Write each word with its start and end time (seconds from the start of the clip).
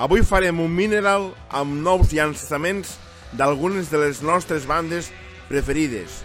Avui 0.00 0.22
farem 0.24 0.62
un 0.64 0.72
mineral 0.72 1.26
amb 1.52 1.74
nous 1.84 2.14
llançaments 2.16 2.94
d'algunes 3.36 3.90
de 3.92 4.00
les 4.00 4.22
nostres 4.24 4.64
bandes 4.64 5.10
preferides. 5.50 6.22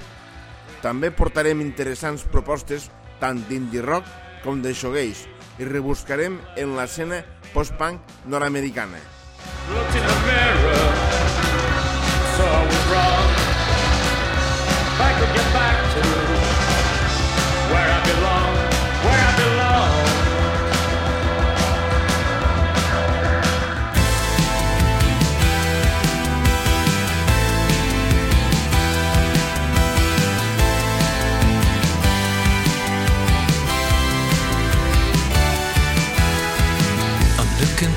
També 0.80 1.12
portarem 1.12 1.60
interessants 1.60 2.24
propostes 2.32 2.88
tant 3.20 3.44
d'indie 3.50 3.84
rock 3.84 4.08
com 4.48 4.64
de 4.64 4.72
shoegaze 4.72 5.28
i 5.60 5.68
rebuscarem 5.68 6.40
en 6.56 6.78
l'escena 6.80 7.26
post-punk 7.52 8.16
nord-americana. 8.32 9.04
Looked 9.74 10.15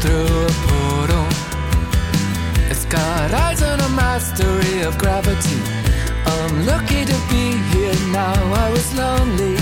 through 0.00 0.46
a 0.46 0.54
portal. 0.66 1.26
It's 2.70 2.84
got 2.84 3.32
eyes 3.32 3.62
and 3.62 3.80
a 3.82 3.88
mastery 3.88 4.82
of 4.82 4.96
gravity. 4.96 5.58
I'm 6.24 6.66
lucky 6.66 7.04
to 7.04 7.16
be 7.30 7.44
here 7.72 7.98
now. 8.12 8.38
I 8.64 8.70
was 8.70 8.86
lonely. 8.94 9.56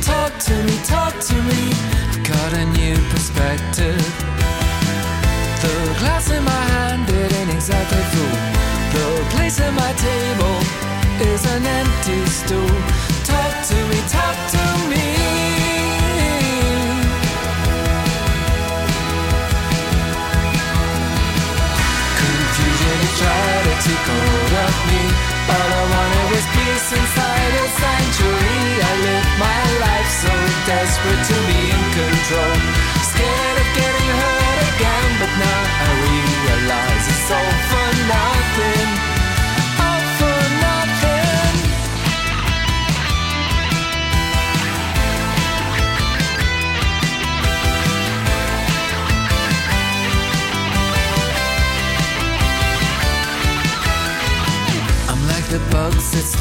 Talk 0.00 0.32
to 0.48 0.54
me, 0.66 0.76
talk 0.84 1.14
to 1.30 1.36
me. 1.50 1.62
I've 2.10 2.22
got 2.22 2.50
a 2.52 2.64
new 2.78 2.96
perspective. 3.10 4.02
The 5.62 5.74
glass 6.00 6.30
in 6.30 6.42
my 6.44 6.62
hand, 6.74 7.08
it 7.08 7.32
ain't 7.38 7.50
exactly 7.50 8.04
full. 8.12 8.36
The 8.94 9.06
place 9.34 9.58
at 9.60 9.72
my 9.74 9.92
table 10.08 10.56
is 11.32 11.42
an 11.54 11.64
empty 11.80 12.20
stool. 12.26 12.76
Talk 13.24 13.52
to 13.70 13.78
me, 13.90 13.98
talk 14.08 14.36
to 14.54 14.64
me. 14.90 15.21
Trying 23.82 24.04
to 24.04 24.12
hold 24.14 24.52
of 24.62 24.76
me. 24.86 25.02
All 25.50 25.70
I 25.74 25.84
wanted 25.90 26.26
was 26.30 26.46
peace 26.54 26.88
inside 26.92 27.52
a 27.58 27.66
sanctuary. 27.82 28.62
I 28.78 28.92
live 29.06 29.28
my 29.42 29.62
life 29.82 30.10
so 30.22 30.32
desperate 30.70 31.22
to 31.30 31.36
be 31.50 31.60
in 31.74 31.82
control. 31.90 32.56
Scared 33.10 33.58
of 33.58 33.68
getting 33.74 34.08
hurt 34.22 34.58
again, 34.70 35.10
but 35.18 35.32
now 35.38 35.71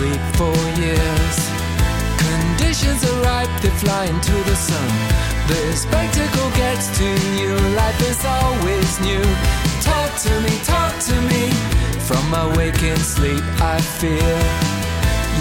sleep 0.01 0.25
for 0.39 0.55
years. 0.81 1.37
Conditions 2.25 3.01
are 3.09 3.19
ripe, 3.21 3.53
they 3.61 3.73
fly 3.83 4.05
into 4.05 4.35
the 4.49 4.55
sun. 4.55 4.89
The 5.51 5.61
spectacle 5.75 6.49
gets 6.63 6.85
to 6.99 7.07
you, 7.37 7.53
life 7.81 8.01
is 8.09 8.21
always 8.25 8.89
new. 9.07 9.25
Talk 9.89 10.09
to 10.25 10.33
me, 10.45 10.53
talk 10.73 10.93
to 11.09 11.15
me. 11.29 11.43
From 12.07 12.23
my 12.35 12.45
waking 12.57 13.03
sleep, 13.13 13.43
I 13.73 13.77
fear. 13.99 14.33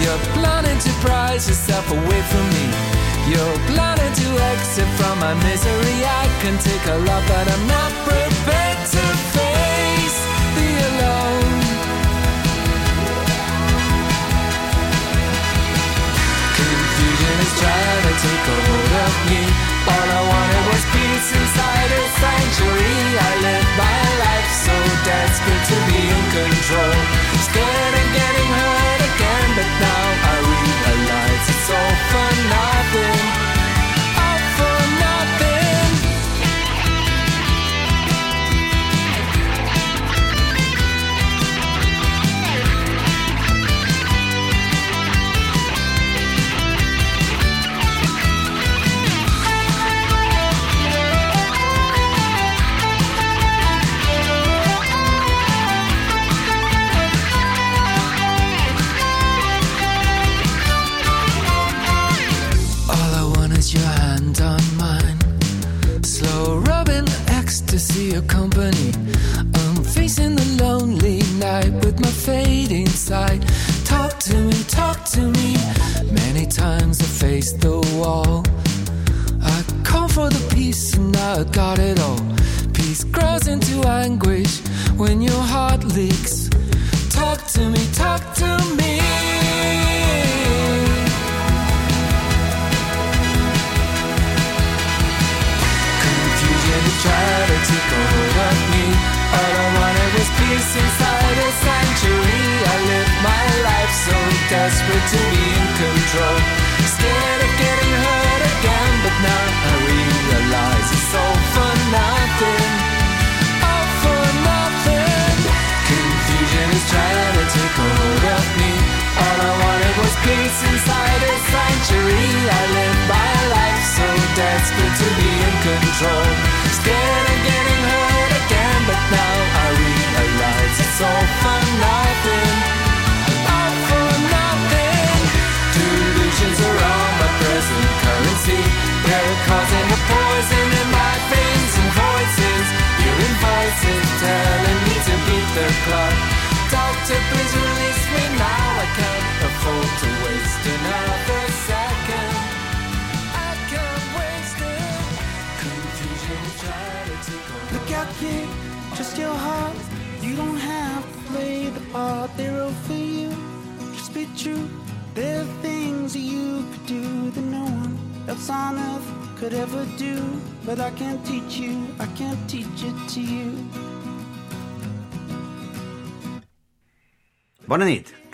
You're 0.01 0.25
planning 0.37 0.79
to 0.87 0.91
prize 1.07 1.49
yourself 1.49 1.87
away 1.91 2.21
from 2.33 2.45
me. 2.57 2.67
You're 3.31 3.59
planning 3.73 4.13
to 4.23 4.29
exit 4.53 4.91
from 4.99 5.15
my 5.25 5.35
misery. 5.49 5.97
I 6.23 6.27
can 6.43 6.57
take 6.69 6.85
a 6.97 6.99
lot, 7.09 7.23
but 7.33 7.47
I'm 7.55 7.67
not 7.77 7.91
prepared 8.05 8.20
sanctuary. 22.21 23.01
I 23.29 23.33
live 23.47 23.69
my 23.81 24.01
life 24.25 24.51
so 24.67 24.77
desperate 25.09 25.65
to 25.71 25.77
be 25.89 26.01
in 26.15 26.25
control. 26.37 26.97
Scared 27.49 27.90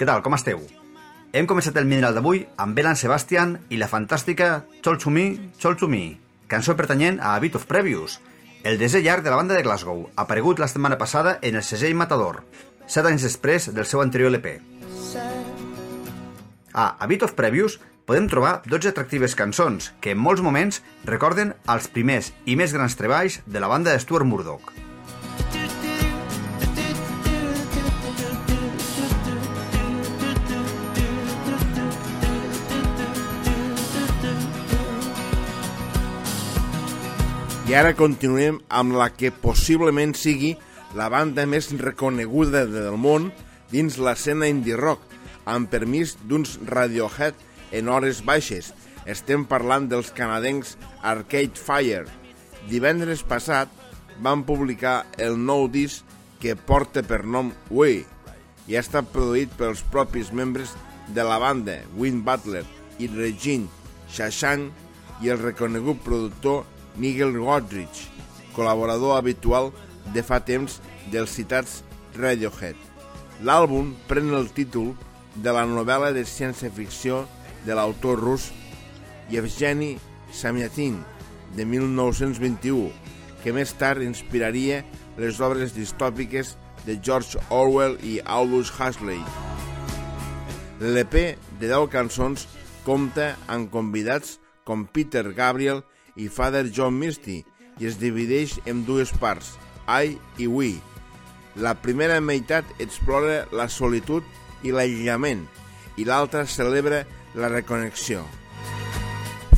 tal, 0.07 0.23
com 0.23 0.37
esteu? 0.37 0.63
Hem 1.37 1.49
començat 1.51 1.77
el 1.77 1.89
mineral 1.89 2.15
d'avui 2.17 2.45
amb 2.63 2.77
Belan 2.79 2.97
Sebastian 2.97 3.57
i 3.69 3.81
la 3.81 3.91
fantàstica 3.91 4.63
Chol 4.85 5.01
to 5.03 5.11
Me, 5.13 5.27
Chol 5.61 5.77
to 5.77 5.89
Me, 5.91 6.17
cançó 6.49 6.77
pertanyent 6.79 7.19
a 7.21 7.35
A 7.35 7.43
Bit 7.43 7.59
of 7.59 7.67
Previous, 7.69 8.21
el 8.67 8.79
desè 8.81 9.03
llarg 9.03 9.27
de 9.27 9.31
la 9.31 9.41
banda 9.41 9.59
de 9.59 9.65
Glasgow, 9.67 10.07
aparegut 10.17 10.63
la 10.63 10.71
setmana 10.71 10.99
passada 10.99 11.37
en 11.43 11.59
el 11.59 11.67
segell 11.67 11.99
Matador, 11.99 12.41
set 12.87 13.07
anys 13.07 13.27
després 13.27 13.69
del 13.75 13.87
seu 13.87 14.01
anterior 14.01 14.33
LP. 14.33 14.57
A 16.73 16.89
A 16.97 17.11
Bit 17.11 17.27
of 17.27 17.37
Previous 17.37 17.81
podem 18.07 18.31
trobar 18.31 18.61
12 18.65 18.95
atractives 18.95 19.35
cançons 19.35 19.93
que 20.01 20.15
en 20.15 20.23
molts 20.23 20.43
moments 20.43 20.83
recorden 21.05 21.57
els 21.67 21.91
primers 21.91 22.33
i 22.47 22.57
més 22.57 22.73
grans 22.73 22.95
treballs 22.97 23.43
de 23.47 23.61
la 23.61 23.71
banda 23.71 23.93
de 23.93 24.03
Stuart 24.03 24.27
Murdoch. 24.27 24.86
I 37.67 37.75
ara 37.75 37.97
continuem 37.99 38.61
amb 38.71 38.95
la 38.95 39.09
que 39.11 39.33
possiblement 39.35 40.13
sigui 40.15 40.53
la 40.95 41.09
banda 41.11 41.43
més 41.51 41.73
reconeguda 41.81 42.61
del 42.71 42.95
món 42.95 43.33
dins 43.73 43.97
l'escena 43.99 44.47
indie 44.47 44.77
rock, 44.79 45.01
amb 45.51 45.67
permís 45.73 46.13
d'uns 46.31 46.61
Radiohead 46.71 47.35
en 47.75 47.91
hores 47.91 48.21
baixes. 48.29 48.69
Estem 49.03 49.43
parlant 49.51 49.89
dels 49.91 50.13
canadencs 50.15 50.77
Arcade 51.03 51.59
Fire. 51.59 52.07
Divendres 52.71 53.27
passat 53.27 53.75
van 54.23 54.47
publicar 54.47 55.01
el 55.19 55.35
nou 55.35 55.67
disc 55.67 56.07
que 56.39 56.55
porta 56.55 57.03
per 57.03 57.25
nom 57.27 57.51
Way 57.75 58.05
i 58.71 58.79
ha 58.79 58.85
estat 58.87 59.11
produït 59.11 59.51
pels 59.59 59.83
propis 59.91 60.31
membres 60.31 60.79
de 61.19 61.27
la 61.27 61.43
banda, 61.43 61.81
Win 61.99 62.23
Butler 62.23 62.63
i 63.03 63.11
Regine 63.11 63.67
Shashank 64.07 64.71
i 65.27 65.35
el 65.35 65.43
reconegut 65.43 65.99
productor 66.07 66.63
Nigel 66.99 67.37
Godrich, 67.39 68.07
col·laborador 68.57 69.17
habitual 69.19 69.73
de 70.15 70.23
fa 70.25 70.41
temps 70.41 70.81
dels 71.13 71.33
citats 71.37 71.83
Radiohead. 72.17 72.77
L'àlbum 73.45 73.93
pren 74.09 74.33
el 74.35 74.49
títol 74.57 74.95
de 75.37 75.53
la 75.53 75.67
novel·la 75.69 76.13
de 76.17 76.25
ciència-ficció 76.25 77.25
de 77.67 77.77
l'autor 77.77 78.21
rus 78.23 78.49
Yevgeny 79.31 79.97
Samyatin, 80.33 81.03
de 81.57 81.65
1921, 81.65 82.89
que 83.43 83.53
més 83.53 83.73
tard 83.79 84.03
inspiraria 84.03 84.83
les 85.19 85.41
obres 85.41 85.75
distòpiques 85.77 86.55
de 86.87 86.97
George 87.03 87.41
Orwell 87.51 87.99
i 88.05 88.19
Aldous 88.25 88.73
Huxley. 88.73 89.21
L'EP 90.81 91.15
de 91.61 91.69
10 91.69 91.89
cançons 91.93 92.47
compta 92.85 93.35
amb 93.49 93.71
convidats 93.73 94.37
com 94.67 94.85
Peter 94.87 95.25
Gabriel 95.35 95.81
i 95.83 95.96
Father 96.33 96.65
John 96.73 96.97
Misty 96.97 97.43
i 97.77 97.89
es 97.89 97.99
divideix 98.01 98.57
en 98.65 98.85
dues 98.89 99.13
parts, 99.21 99.55
I 99.87 100.17
i 100.41 100.49
We. 100.49 100.73
La 101.61 101.75
primera 101.77 102.17
meitat 102.21 102.65
explora 102.81 103.45
la 103.53 103.69
solitud 103.69 104.25
i 104.65 104.73
l'aïllament 104.73 105.45
i 106.01 106.09
l'altra 106.09 106.47
celebra 106.49 107.05
la 107.37 107.53
reconnexió. 107.53 108.25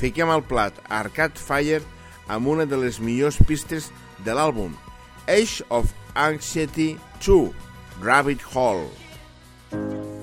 Fiquem 0.02 0.30
al 0.30 0.44
plat 0.46 0.76
Arcade 0.90 1.38
Fire 1.38 1.80
amb 2.28 2.50
una 2.50 2.66
de 2.66 2.78
les 2.78 3.00
millors 3.00 3.38
pistes 3.46 3.90
de 4.26 4.34
l'àlbum, 4.34 4.74
Age 5.26 5.64
of 5.70 5.94
Anxiety 6.14 6.96
2, 7.22 7.50
Rabbit 8.02 8.42
Hole. 8.52 8.90
Rabbit 9.72 10.17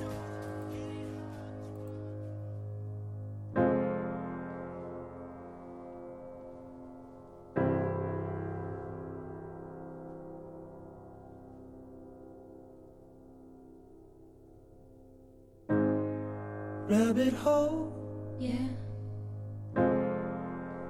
hole, 17.46 17.94
Yeah, 18.40 18.68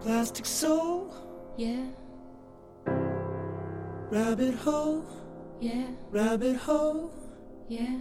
plastic 0.02 0.46
soul, 0.46 1.14
yeah, 1.58 1.86
rabbit 4.16 4.56
hole, 4.66 5.04
yeah, 5.60 5.88
rabbit 6.12 6.56
hole. 6.58 7.12
yeah. 7.68 7.98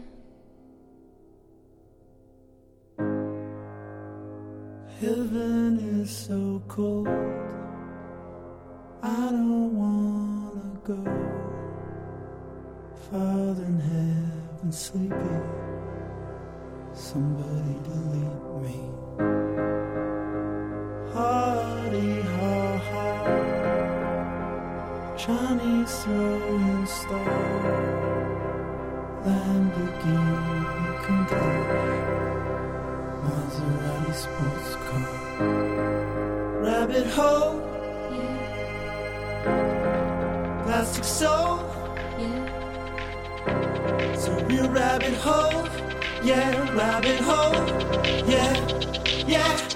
Heaven 5.00 5.78
is 6.00 6.10
so 6.10 6.62
cold. 6.68 7.08
I 9.02 9.30
don't 9.30 9.76
wanna 9.76 10.78
go. 10.84 11.00
Father 13.10 13.64
in 13.64 13.80
heaven 13.80 14.72
sleepy. 14.72 15.63
Somebody 16.94 17.74
delete 17.82 18.44
me. 18.62 18.76
Hardy 21.12 22.12
ha 22.22 22.78
ha. 22.88 23.08
Chinese 25.16 25.94
throwing 26.04 26.86
star. 26.86 27.74
Lamborghini 29.26 30.62
complete. 31.04 32.08
Maserati 33.24 34.12
sports 34.14 34.72
car. 34.86 35.10
Rabbit 36.62 37.08
hole, 37.08 37.56
Yeah, 38.12 38.38
plastic 40.64 41.04
soul, 41.04 41.58
yeah, 42.18 42.46
surreal 44.14 44.68
rabbit 44.72 45.14
hole. 45.14 45.83
Yeah, 46.24 46.74
rabbit 46.74 47.20
hole. 47.20 47.52
Yeah, 48.26 48.56
yeah. 49.26 49.73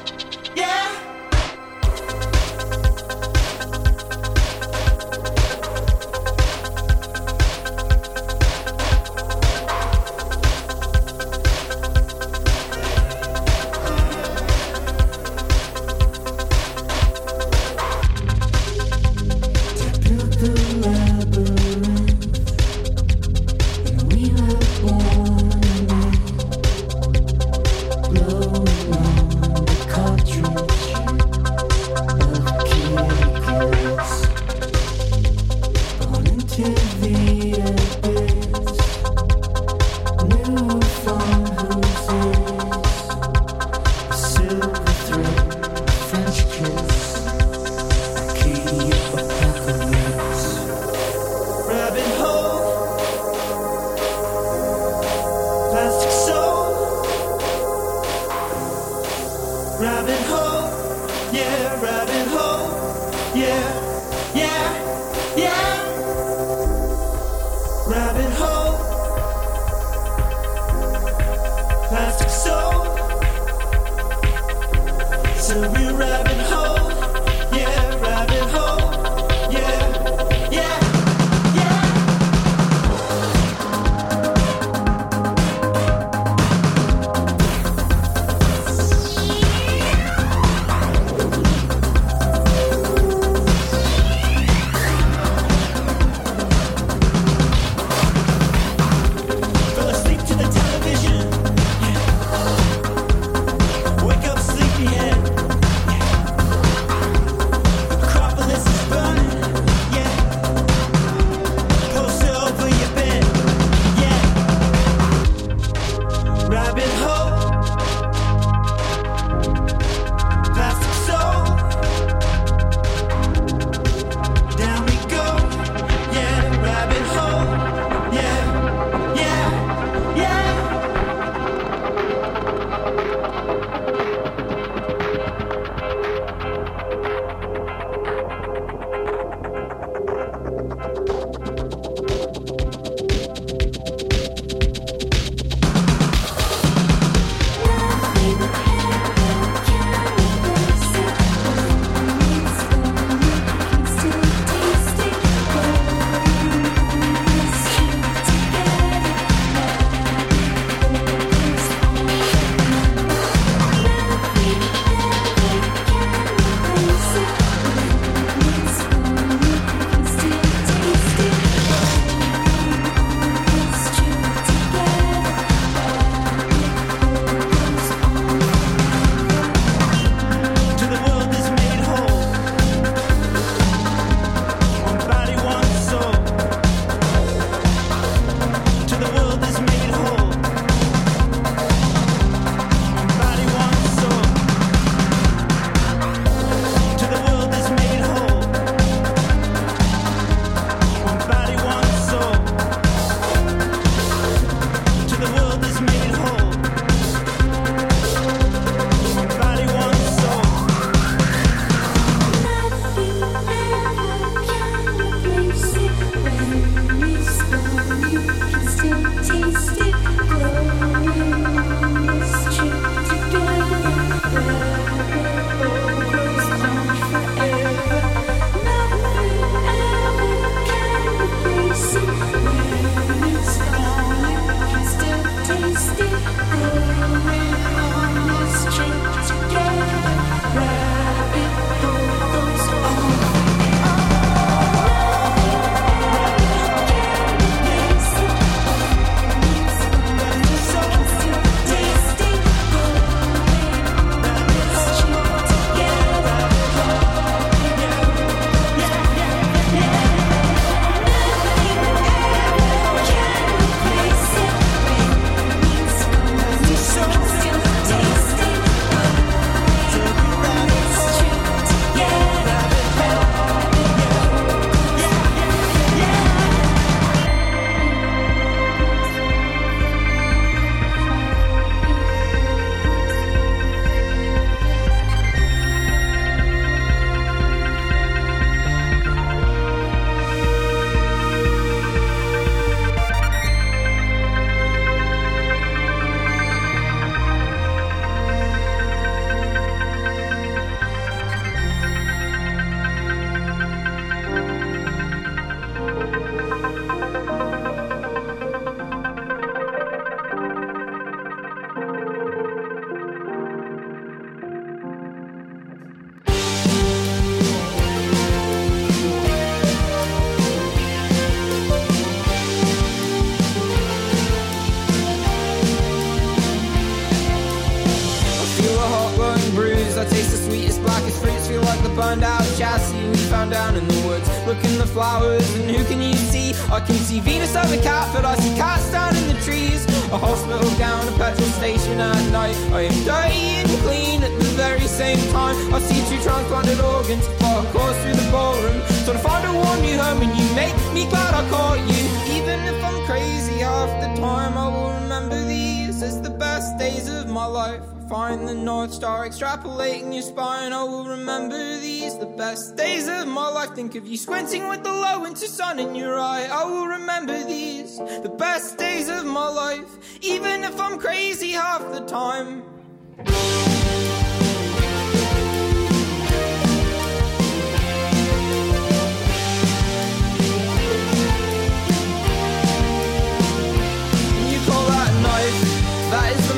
Found 333.48 333.74
down 333.74 333.82
in 333.82 333.88
the 333.88 334.06
woods. 334.06 334.28
Look 334.46 334.62
in 334.64 334.78
the 334.78 334.86
flowers, 334.86 335.54
and 335.54 335.70
who 335.70 335.84
can 335.84 336.00
you 336.00 336.14
see? 336.14 336.54
I 336.70 336.80
can 336.80 336.96
see 336.96 337.20
Venus 337.20 337.56
over 337.56 337.76
Catford, 337.82 338.24
I 338.24 338.36
see 338.36 338.54
cats 338.56 338.90
down 338.90 339.16
in 339.16 339.28
the 339.28 339.40
trees. 339.42 339.84
A 340.12 340.18
hospital 340.18 340.70
gown, 340.78 341.06
a 341.08 341.12
petrol 341.12 341.48
station 341.60 342.00
at 342.00 342.32
night. 342.32 342.56
I 342.72 342.82
am 342.82 342.96
dirty 343.04 343.60
and 343.60 343.68
clean 343.84 344.22
at 344.22 344.34
the 344.38 344.50
very 344.56 344.86
same 344.86 345.20
time. 345.32 345.56
I 345.74 345.80
see 345.80 346.00
two 346.08 346.22
transplanted 346.22 346.80
organs, 346.80 347.26
far 347.40 347.64
course 347.72 347.96
through 348.02 348.14
the 348.14 348.28
ballroom. 348.30 348.80
So 349.04 349.12
to 349.12 349.18
find 349.18 349.46
a 349.46 349.52
warm 349.52 349.80
new 349.82 349.98
home, 349.98 350.22
and 350.22 350.32
you 350.36 350.46
make 350.54 350.76
me 350.92 351.08
glad 351.08 351.34
I 351.34 351.48
caught 351.50 351.80
you. 351.80 352.04
Even 352.36 352.58
if 352.72 352.82
I'm 352.84 353.04
crazy 353.06 353.58
half 353.60 353.90
the 354.00 354.20
time, 354.20 354.56
I 354.56 354.68
will 354.68 354.92
remember 355.02 355.38
these 355.44 356.02
as 356.02 356.20
the 356.20 356.30
best 356.30 356.78
days 356.78 357.08
of 357.08 357.28
my 357.28 357.46
life. 357.46 357.97
Find 358.08 358.48
the 358.48 358.54
North 358.54 358.94
Star 358.94 359.28
extrapolating 359.28 360.14
your 360.14 360.22
spine. 360.22 360.72
I 360.72 360.82
will 360.82 361.04
remember 361.04 361.78
these, 361.78 362.16
the 362.16 362.24
best 362.24 362.74
days 362.74 363.06
of 363.06 363.28
my 363.28 363.48
life. 363.48 363.74
Think 363.74 363.96
of 363.96 364.06
you 364.06 364.16
squinting 364.16 364.66
with 364.68 364.82
the 364.82 364.90
low 364.90 365.20
winter 365.20 365.46
sun 365.46 365.78
in 365.78 365.94
your 365.94 366.18
eye. 366.18 366.48
I 366.50 366.64
will 366.64 366.86
remember 366.86 367.44
these, 367.44 367.98
the 367.98 368.34
best 368.38 368.78
days 368.78 369.10
of 369.10 369.26
my 369.26 369.48
life. 369.48 370.22
Even 370.22 370.64
if 370.64 370.80
I'm 370.80 370.98
crazy 370.98 371.50
half 371.50 371.82
the 371.92 372.00
time. 372.06 372.62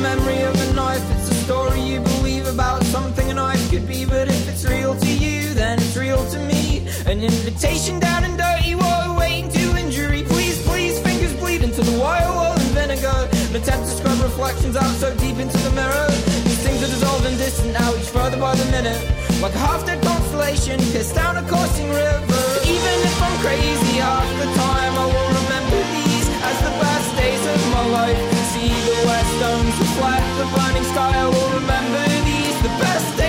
Memory 0.01 0.41
of 0.43 0.60
about 2.61 2.85
something 2.85 3.31
a 3.31 3.35
knife 3.35 3.71
could 3.71 3.89
be. 3.89 4.05
But 4.05 4.29
if 4.29 4.47
it's 4.47 4.67
real 4.67 4.95
to 4.95 5.11
you, 5.25 5.55
then 5.55 5.79
it's 5.81 5.97
real 5.97 6.23
to 6.29 6.39
me. 6.41 6.85
An 7.07 7.23
invitation 7.23 7.99
down 7.99 8.23
and 8.25 8.37
dirty 8.37 8.75
while 8.75 9.17
waiting 9.17 9.49
to 9.57 9.65
injury. 9.83 10.25
Please, 10.25 10.61
please, 10.69 11.01
fingers 11.01 11.33
bleed 11.41 11.63
into 11.63 11.81
the 11.81 11.97
wire 11.99 12.29
oil 12.29 12.53
and 12.53 12.71
vinegar. 12.77 13.21
An 13.49 13.57
attempt 13.57 13.89
to 13.89 13.93
scrub 13.97 14.21
reflections 14.21 14.77
out 14.77 14.93
so 15.01 15.09
deep 15.17 15.39
into 15.45 15.57
the 15.67 15.73
mirror. 15.73 16.09
These 16.45 16.61
things 16.61 16.83
are 16.85 16.93
dissolved 16.95 17.25
and 17.25 17.39
distant 17.39 17.73
now, 17.73 17.97
each 17.97 18.11
further 18.13 18.39
by 18.39 18.55
the 18.55 18.67
minute. 18.77 19.01
Like 19.41 19.55
a 19.55 19.63
half 19.65 19.87
dead 19.87 20.03
constellation 20.05 20.77
pissed 20.93 21.15
down 21.15 21.39
a 21.39 21.45
coursing 21.49 21.89
river. 21.89 22.45
Even 22.77 22.97
if 23.09 23.17
I'm 23.25 23.37
crazy 23.41 24.05
half 24.05 24.29
the 24.37 24.49
time, 24.61 24.95
I 25.01 25.07
will 25.09 25.31
remember 25.41 25.81
these 25.97 26.29
as 26.45 26.57
the 26.61 26.75
best 26.85 27.09
days 27.17 27.43
of 27.55 27.61
my 27.73 27.85
life. 27.99 28.21
See 28.53 28.69
the 28.69 28.97
west 29.09 29.35
domes 29.41 29.77
reflect 29.81 30.29
the 30.37 30.47
burning 30.53 30.87
sky. 30.93 31.13
I 31.25 31.27
will 31.33 31.51
remember 31.57 32.05
these, 32.05 32.30
the 32.63 32.69
best 32.69 33.20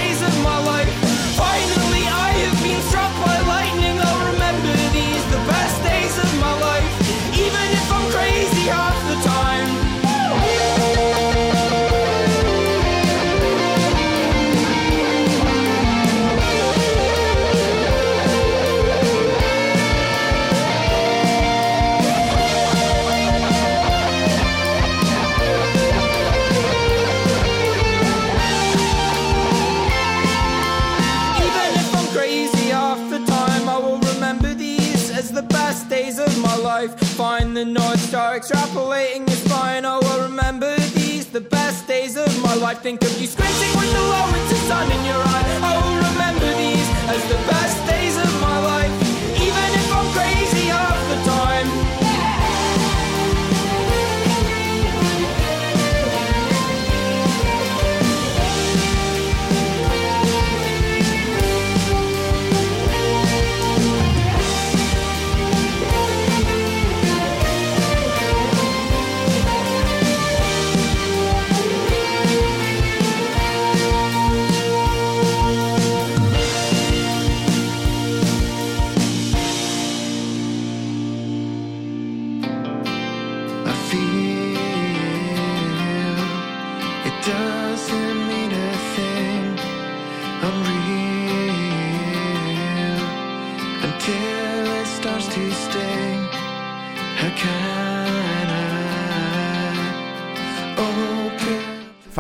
life. 42.74 42.82
Think 42.82 43.04
of 43.04 43.22
you 43.22 43.28
squinting 43.28 43.74
with 43.78 43.92
the 43.92 44.02
low 44.02 44.26
winter 44.32 44.56
sun 44.68 44.92
in 44.92 45.06
your 45.06 45.22
eye. 45.36 45.46
I 45.62 45.74
will 45.84 45.98
remember 46.10 46.50
these 46.58 46.90
as 47.14 47.22
the 47.30 47.51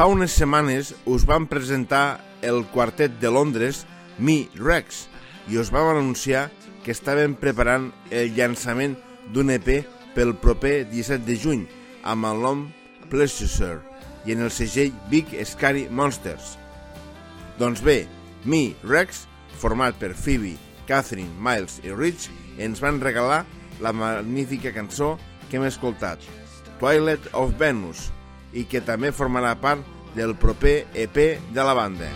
Fa 0.01 0.07
unes 0.09 0.33
setmanes 0.33 0.87
us 1.05 1.27
vam 1.29 1.43
presentar 1.45 2.23
el 2.41 2.63
quartet 2.73 3.19
de 3.21 3.29
Londres, 3.29 3.83
Mi 4.17 4.47
Rex, 4.57 5.03
i 5.45 5.59
us 5.61 5.69
vam 5.69 5.91
anunciar 5.91 6.47
que 6.81 6.89
estaven 6.89 7.35
preparant 7.37 7.91
el 8.09 8.31
llançament 8.33 8.95
d'un 9.29 9.51
EP 9.53 9.67
pel 10.15 10.31
proper 10.41 10.87
17 10.89 11.21
de 11.27 11.35
juny 11.37 11.61
amb 12.01 12.25
el 12.31 12.41
nom 12.41 12.63
Pleasure 13.11 13.77
i 14.25 14.33
en 14.33 14.41
el 14.41 14.49
segell 14.49 14.89
Big 15.11 15.29
Scary 15.45 15.83
Monsters. 15.85 16.55
Doncs 17.59 17.83
bé, 17.85 18.07
Mi 18.41 18.73
Rex, 18.81 19.27
format 19.61 19.99
per 20.01 20.15
Phoebe, 20.15 20.55
Catherine, 20.89 21.29
Miles 21.37 21.77
i 21.85 21.93
Rich, 21.93 22.25
ens 22.57 22.81
van 22.81 22.97
regalar 23.05 23.43
la 23.85 23.93
magnífica 23.93 24.73
cançó 24.73 25.19
que 25.51 25.61
hem 25.61 25.69
escoltat, 25.69 26.25
Twilight 26.79 27.29
of 27.37 27.53
Venus, 27.61 28.09
i 28.53 28.65
que 28.65 28.81
també 28.81 29.11
formarà 29.11 29.55
part 29.61 29.85
del 30.15 30.35
proper 30.35 30.87
EP 30.93 31.17
de 31.51 31.63
la 31.63 31.73
banda. 31.73 32.09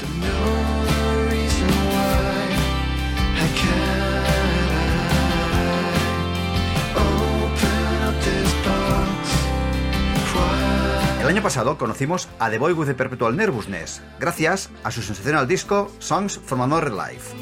El 11.26 11.32
año 11.32 11.42
pasado 11.42 11.80
conocimos 11.80 12.30
a 12.38 12.52
The 12.52 12.60
Boy 12.60 12.74
with 12.74 12.86
the 12.86 12.94
Perpetual 12.94 13.36
Nervousness, 13.36 14.04
gracias 14.20 14.70
a 14.84 14.92
su 14.92 15.02
sensacional 15.02 15.48
disco 15.48 15.92
Songs 15.98 16.38
from 16.38 16.62
Another 16.62 16.92
Life. 16.92 17.36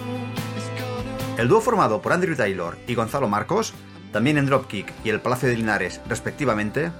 El 1.37 1.49
dúo 1.49 1.59
formado 1.59 2.01
por 2.01 2.13
Andrew 2.13 2.33
Taylor 2.33 2.77
y 2.87 2.95
Gonzalo 2.95 3.27
Marcos, 3.27 3.73
también 4.13 4.37
en 4.37 4.45
Dropkick 4.45 4.93
y 5.03 5.09
el 5.09 5.19
Palacio 5.19 5.49
de 5.49 5.57
Linares 5.57 5.99
respectivamente, 6.07 6.93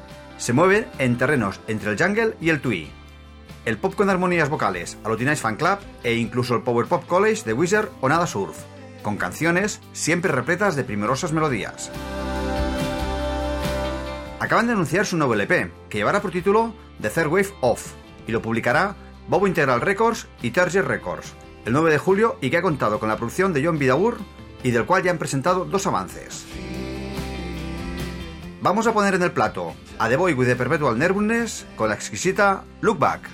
se 0.44 0.52
mueven 0.52 0.86
en 1.00 1.18
terrenos 1.18 1.62
entre 1.70 1.92
el 1.92 1.98
jungle 1.98 2.36
y 2.42 2.50
el 2.50 2.60
twee. 2.60 2.92
El 3.64 3.78
pop 3.78 3.96
con 3.96 4.10
armonías 4.10 4.50
vocales 4.50 4.98
a 5.06 5.36
Fan 5.38 5.56
Club 5.56 5.78
e 6.04 6.16
incluso 6.16 6.54
el 6.54 6.64
Power 6.64 6.86
Pop 6.86 7.06
College 7.08 7.46
de 7.46 7.54
Wizard 7.54 7.88
o 8.02 8.10
Nada 8.10 8.28
Surf, 8.28 8.58
con 9.04 9.16
canciones 9.16 9.80
siempre 9.94 10.34
repletas 10.34 10.76
de 10.76 10.84
primorosas 10.84 11.32
melodías. 11.32 11.90
Acaban 14.42 14.68
de 14.68 14.74
anunciar 14.74 15.06
su 15.06 15.16
nuevo 15.16 15.34
LP, 15.34 15.72
que 15.88 16.00
llevará 16.00 16.22
por 16.22 16.32
título 16.32 16.74
The 17.02 17.10
Third 17.10 17.28
Wave 17.28 17.54
Off, 17.62 17.94
y 18.28 18.34
lo 18.34 18.42
publicará 18.42 18.98
Bobo 19.30 19.48
Integral 19.48 19.80
Records 19.80 20.28
y 20.42 20.52
Target 20.52 20.84
Records, 20.84 21.36
el 21.66 21.72
9 21.72 21.90
de 21.90 21.98
julio 22.00 22.38
y 22.42 22.50
que 22.50 22.58
ha 22.58 22.62
contado 22.62 23.00
con 23.00 23.08
la 23.08 23.16
producción 23.16 23.54
de 23.54 23.64
John 23.64 23.80
Vidaur 23.80 24.18
y 24.62 24.72
del 24.72 24.86
cual 24.86 25.04
ya 25.04 25.12
han 25.12 25.20
presentado 25.20 25.64
dos 25.64 25.88
avances. 25.88 26.46
Vamos 28.64 28.88
a 28.88 28.94
poner 28.94 29.14
en 29.14 29.22
el 29.24 29.34
plato 29.34 29.76
a 30.00 30.08
The 30.08 30.16
Boy 30.16 30.36
with 30.36 30.48
the 30.48 30.56
Perpetual 30.56 30.98
Nervousness 30.98 31.66
con 31.76 31.90
la 31.90 31.96
exquisita 31.96 32.64
Look 32.80 32.98
Back. 32.98 33.30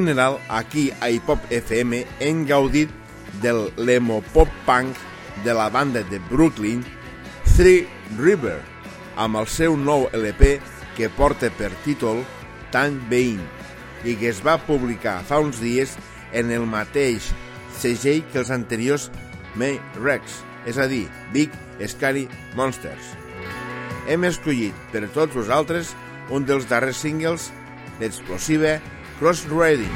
Mineral, 0.00 0.38
aquí 0.48 0.90
a 1.02 1.10
Hip 1.10 1.28
Hop 1.28 1.40
FM, 1.50 2.06
hem 2.18 2.46
gaudit 2.48 2.88
del 3.42 3.66
l'emo-pop 3.76 4.48
punk 4.64 4.96
de 5.44 5.52
la 5.52 5.68
banda 5.68 6.00
de 6.08 6.16
Brooklyn, 6.30 6.80
Three 7.44 7.84
River, 8.16 8.56
amb 9.20 9.36
el 9.36 9.48
seu 9.52 9.76
nou 9.76 10.06
LP 10.16 10.54
que 10.96 11.10
porta 11.12 11.50
per 11.58 11.68
títol 11.84 12.22
Tan 12.72 12.96
Veïn 13.10 13.42
i 14.08 14.14
que 14.16 14.30
es 14.30 14.40
va 14.40 14.54
publicar 14.64 15.18
fa 15.28 15.42
uns 15.44 15.60
dies 15.60 15.92
en 16.32 16.48
el 16.56 16.64
mateix 16.64 17.28
segell 17.76 18.24
que 18.32 18.40
els 18.40 18.54
anteriors 18.54 19.10
May 19.60 19.76
Rex, 20.00 20.40
és 20.64 20.80
a 20.80 20.88
dir, 20.88 21.04
Big 21.36 21.52
Scary 21.84 22.24
Monsters. 22.56 23.12
Hem 24.08 24.24
escollit 24.24 24.88
per 24.88 25.04
tots 25.12 25.36
vosaltres 25.36 25.92
un 26.32 26.48
dels 26.48 26.64
darrers 26.72 27.04
singles 27.04 27.50
d'Explosive 28.00 28.78
Cross 29.22 29.46
another. 29.46 29.86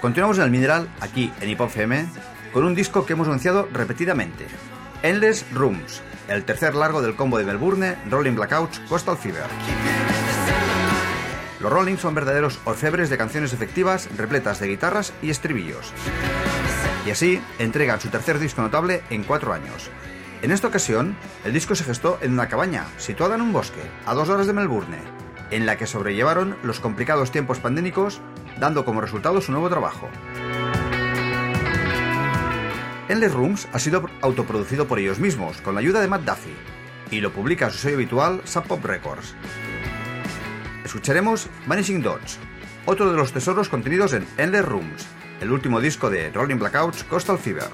Continuamos 0.00 0.38
en 0.38 0.44
el 0.44 0.50
Mineral, 0.50 0.88
aquí 1.00 1.30
en 1.42 1.50
Hip 1.50 1.60
Hop 1.60 1.68
FM, 1.68 2.06
con 2.54 2.64
un 2.64 2.74
disco 2.74 3.04
que 3.04 3.12
hemos 3.12 3.26
anunciado 3.26 3.68
repetidamente. 3.70 4.46
Endless 5.02 5.44
Rooms, 5.52 6.00
el 6.28 6.44
tercer 6.44 6.74
largo 6.74 7.02
del 7.02 7.16
combo 7.16 7.36
de 7.36 7.44
Melbourne, 7.44 7.98
Rolling 8.08 8.36
Blackouts, 8.36 8.78
Coastal 8.88 9.18
Fever. 9.18 9.44
Los 11.60 11.72
Rolling 11.72 11.96
son 11.96 12.14
verdaderos 12.14 12.60
orfebres 12.64 13.10
de 13.10 13.18
canciones 13.18 13.52
efectivas, 13.52 14.08
repletas 14.16 14.60
de 14.60 14.68
guitarras 14.68 15.12
y 15.22 15.30
estribillos. 15.30 15.92
Y 17.04 17.10
así 17.10 17.40
entregan 17.58 18.00
su 18.00 18.08
tercer 18.08 18.38
disco 18.38 18.62
notable 18.62 19.02
en 19.10 19.24
cuatro 19.24 19.52
años. 19.52 19.90
En 20.40 20.52
esta 20.52 20.68
ocasión, 20.68 21.16
el 21.44 21.52
disco 21.52 21.74
se 21.74 21.82
gestó 21.82 22.18
en 22.22 22.32
una 22.32 22.48
cabaña, 22.48 22.86
situada 22.96 23.34
en 23.34 23.40
un 23.40 23.52
bosque, 23.52 23.80
a 24.06 24.14
dos 24.14 24.28
horas 24.28 24.46
de 24.46 24.52
Melbourne, 24.52 24.98
en 25.50 25.66
la 25.66 25.76
que 25.76 25.88
sobrellevaron 25.88 26.56
los 26.62 26.78
complicados 26.78 27.32
tiempos 27.32 27.58
pandémicos, 27.58 28.20
dando 28.60 28.84
como 28.84 29.00
resultado 29.00 29.40
su 29.40 29.50
nuevo 29.50 29.68
trabajo. 29.68 30.08
Endless 33.08 33.32
Rooms 33.32 33.68
ha 33.72 33.78
sido 33.80 34.08
autoproducido 34.20 34.86
por 34.86 35.00
ellos 35.00 35.18
mismos, 35.18 35.60
con 35.60 35.74
la 35.74 35.80
ayuda 35.80 36.00
de 36.00 36.08
Matt 36.08 36.22
Duffy, 36.22 36.54
y 37.10 37.20
lo 37.20 37.32
publica 37.32 37.70
su 37.70 37.78
sello 37.78 37.96
habitual 37.96 38.42
Sub 38.44 38.64
Pop 38.64 38.84
Records. 38.84 39.34
Escucharemos 40.88 41.48
Vanishing 41.66 42.00
Dots, 42.00 42.38
otro 42.86 43.10
de 43.10 43.16
los 43.18 43.30
tesoros 43.30 43.68
contenidos 43.68 44.14
en 44.14 44.26
Endless 44.38 44.64
Rooms, 44.64 45.06
el 45.42 45.52
último 45.52 45.82
disco 45.82 46.08
de 46.08 46.30
Rolling 46.30 46.56
Blackouts 46.56 47.04
Coastal 47.04 47.38
Fever. 47.38 47.68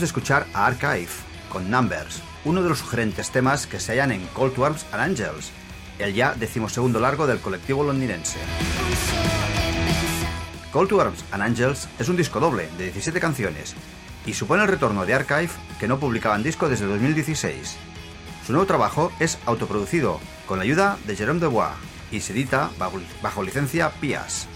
Acabamos 0.00 0.14
de 0.14 0.18
escuchar 0.18 0.46
a 0.54 0.66
Archive 0.66 1.10
con 1.50 1.70
Numbers, 1.70 2.22
uno 2.46 2.62
de 2.62 2.70
los 2.70 2.78
sugerentes 2.78 3.30
temas 3.30 3.66
que 3.66 3.78
se 3.78 3.92
hallan 3.92 4.12
en 4.12 4.26
Cold 4.28 4.58
Worms 4.58 4.86
and 4.92 5.02
Angels, 5.02 5.50
el 5.98 6.14
ya 6.14 6.32
decimosegundo 6.32 7.00
largo 7.00 7.26
del 7.26 7.40
colectivo 7.40 7.84
londinense. 7.84 8.38
Cold 10.72 10.90
Worms 10.90 11.22
and 11.32 11.42
Angels 11.42 11.86
es 11.98 12.08
un 12.08 12.16
disco 12.16 12.40
doble 12.40 12.70
de 12.78 12.84
17 12.84 13.20
canciones 13.20 13.74
y 14.24 14.32
supone 14.32 14.62
el 14.62 14.70
retorno 14.70 15.04
de 15.04 15.12
Archive 15.12 15.50
que 15.78 15.86
no 15.86 16.00
publicaban 16.00 16.42
disco 16.42 16.70
desde 16.70 16.86
2016. 16.86 17.76
Su 18.46 18.52
nuevo 18.52 18.66
trabajo 18.66 19.12
es 19.20 19.36
autoproducido 19.44 20.18
con 20.46 20.56
la 20.56 20.64
ayuda 20.64 20.96
de 21.06 21.14
Jerome 21.14 21.40
Dubois 21.40 21.74
y 22.10 22.20
se 22.20 22.32
edita 22.32 22.70
bajo, 22.78 23.00
bajo 23.20 23.42
licencia 23.42 23.90
Pias. 24.00 24.48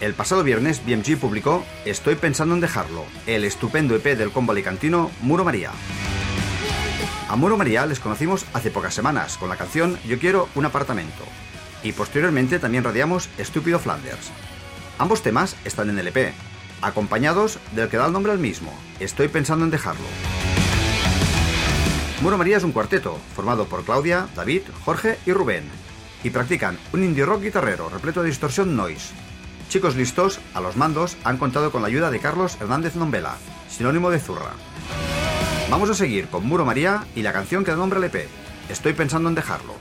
El 0.00 0.14
pasado 0.14 0.44
viernes 0.44 0.80
BMG 0.86 1.18
publicó 1.18 1.64
Estoy 1.84 2.14
pensando 2.14 2.54
en 2.54 2.60
dejarlo, 2.60 3.04
el 3.26 3.42
estupendo 3.42 3.96
EP 3.96 4.16
del 4.16 4.30
combo 4.30 4.52
alicantino 4.52 5.10
Muro 5.22 5.44
María. 5.44 5.72
A 7.28 7.34
Muro 7.34 7.56
María 7.56 7.84
les 7.84 7.98
conocimos 7.98 8.46
hace 8.52 8.70
pocas 8.70 8.94
semanas 8.94 9.36
con 9.38 9.48
la 9.48 9.56
canción 9.56 9.98
Yo 10.06 10.20
quiero 10.20 10.48
un 10.54 10.66
apartamento. 10.66 11.24
Y 11.82 11.92
posteriormente 11.92 12.60
también 12.60 12.84
radiamos 12.84 13.28
Estúpido 13.38 13.80
Flanders. 13.80 14.30
Ambos 14.98 15.22
temas 15.22 15.56
están 15.64 15.90
en 15.90 15.98
el 15.98 16.06
EP, 16.06 16.32
acompañados 16.80 17.58
del 17.72 17.88
que 17.88 17.96
da 17.96 18.06
el 18.06 18.12
nombre 18.12 18.30
al 18.30 18.38
mismo, 18.38 18.72
Estoy 19.00 19.26
pensando 19.26 19.64
en 19.64 19.72
dejarlo. 19.72 20.06
Muro 22.22 22.38
María 22.38 22.58
es 22.58 22.64
un 22.64 22.72
cuarteto 22.72 23.18
formado 23.34 23.66
por 23.66 23.84
Claudia, 23.84 24.28
David, 24.36 24.62
Jorge 24.84 25.18
y 25.26 25.32
Rubén, 25.32 25.64
y 26.22 26.30
practican 26.30 26.78
un 26.92 27.02
indie 27.02 27.26
rock 27.26 27.42
guitarrero 27.42 27.88
repleto 27.88 28.22
de 28.22 28.28
distorsión 28.28 28.76
noise. 28.76 29.27
Chicos 29.68 29.96
listos, 29.96 30.40
a 30.54 30.60
los 30.60 30.76
mandos, 30.76 31.16
han 31.24 31.36
contado 31.36 31.70
con 31.70 31.82
la 31.82 31.88
ayuda 31.88 32.10
de 32.10 32.20
Carlos 32.20 32.56
Hernández 32.60 32.96
Nombela, 32.96 33.36
sinónimo 33.68 34.08
de 34.10 34.18
zurra. 34.18 34.52
Vamos 35.70 35.90
a 35.90 35.94
seguir 35.94 36.28
con 36.28 36.46
Muro 36.46 36.64
María 36.64 37.04
y 37.14 37.20
la 37.20 37.34
canción 37.34 37.64
que 37.64 37.70
da 37.70 37.76
nombre 37.76 37.98
al 37.98 38.04
EP, 38.04 38.28
Estoy 38.70 38.92
pensando 38.92 39.28
en 39.28 39.34
dejarlo. 39.34 39.74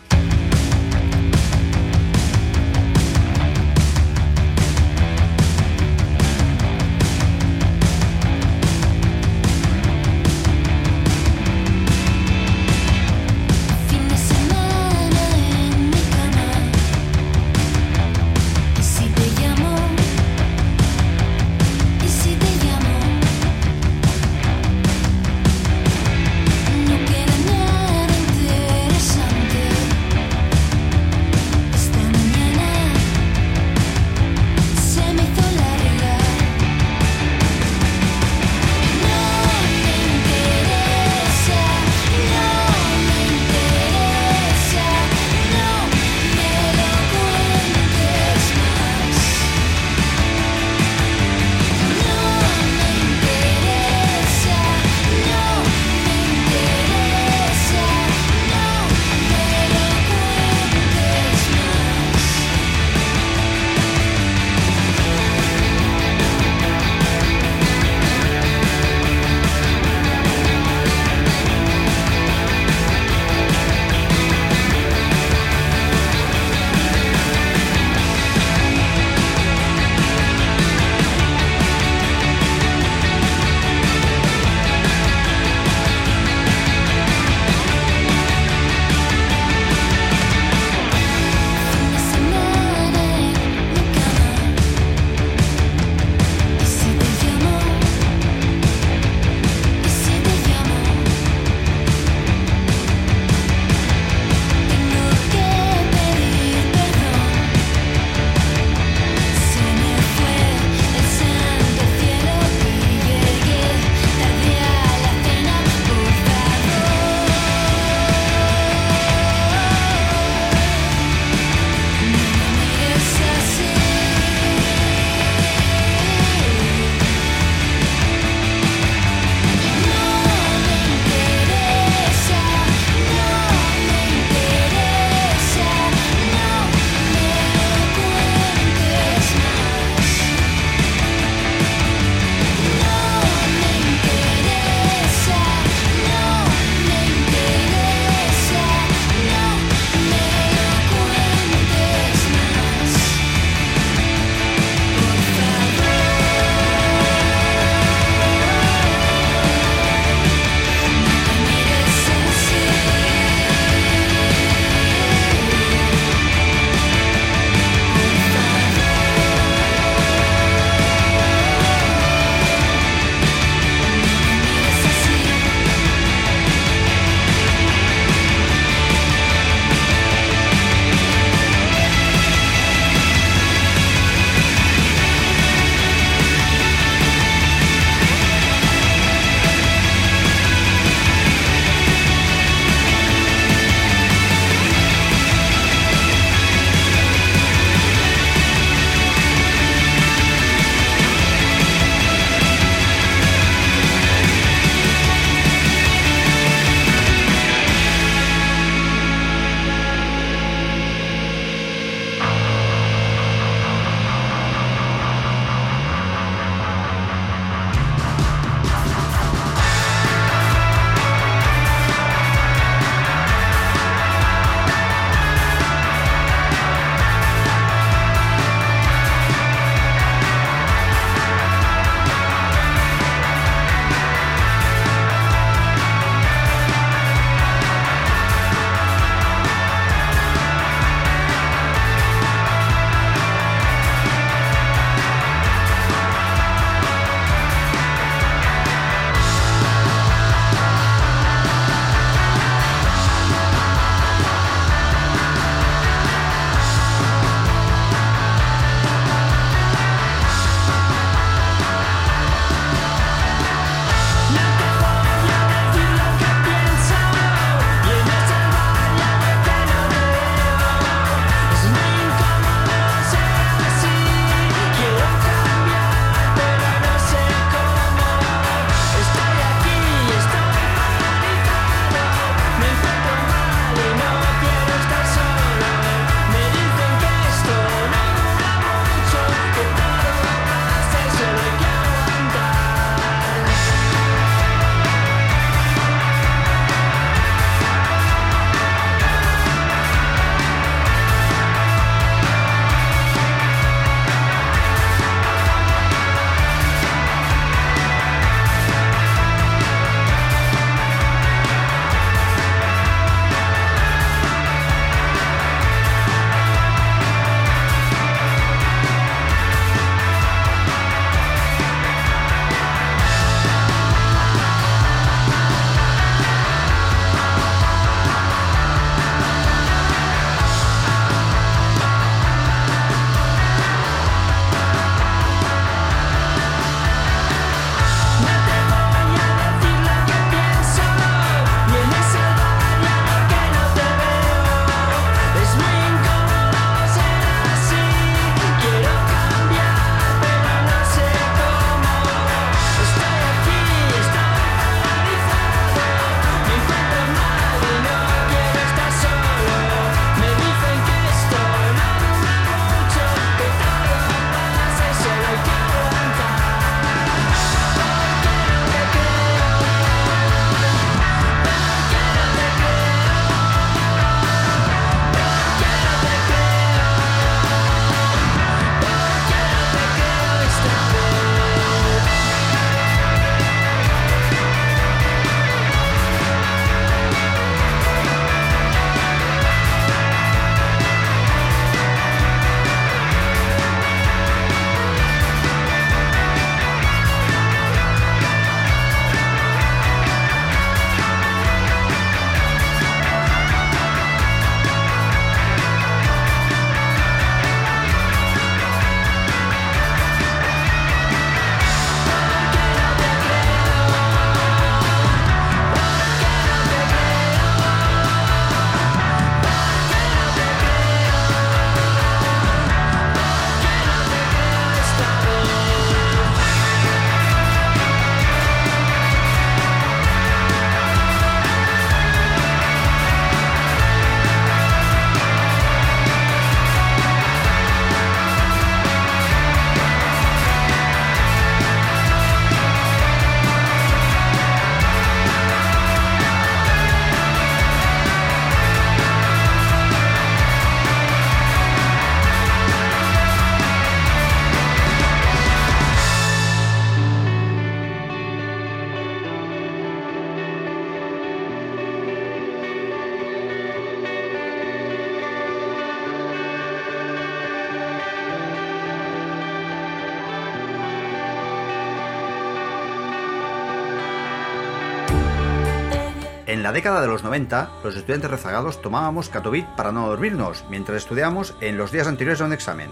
La 476.67 476.73
década 476.73 476.99
de 476.99 477.07
los 477.07 477.23
90, 477.23 477.69
los 477.81 477.95
estudiantes 477.95 478.29
rezagados 478.29 478.81
tomábamos 478.81 479.29
Catovit 479.29 479.65
para 479.77 479.93
no 479.93 480.05
dormirnos 480.05 480.65
mientras 480.69 480.97
estudiábamos 480.97 481.55
en 481.61 481.77
los 481.77 481.93
días 481.93 482.07
anteriores 482.07 482.41
a 482.41 482.43
un 482.43 482.51
examen. 482.51 482.89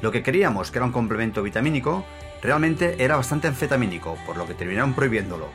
Lo 0.00 0.10
que 0.10 0.22
queríamos, 0.22 0.70
que 0.70 0.78
era 0.78 0.86
un 0.86 0.92
complemento 0.92 1.42
vitamínico, 1.42 2.06
realmente 2.40 3.04
era 3.04 3.16
bastante 3.16 3.46
anfetamínico, 3.46 4.16
por 4.24 4.38
lo 4.38 4.46
que 4.46 4.54
terminaron 4.54 4.94
prohibiéndolo. 4.94 5.48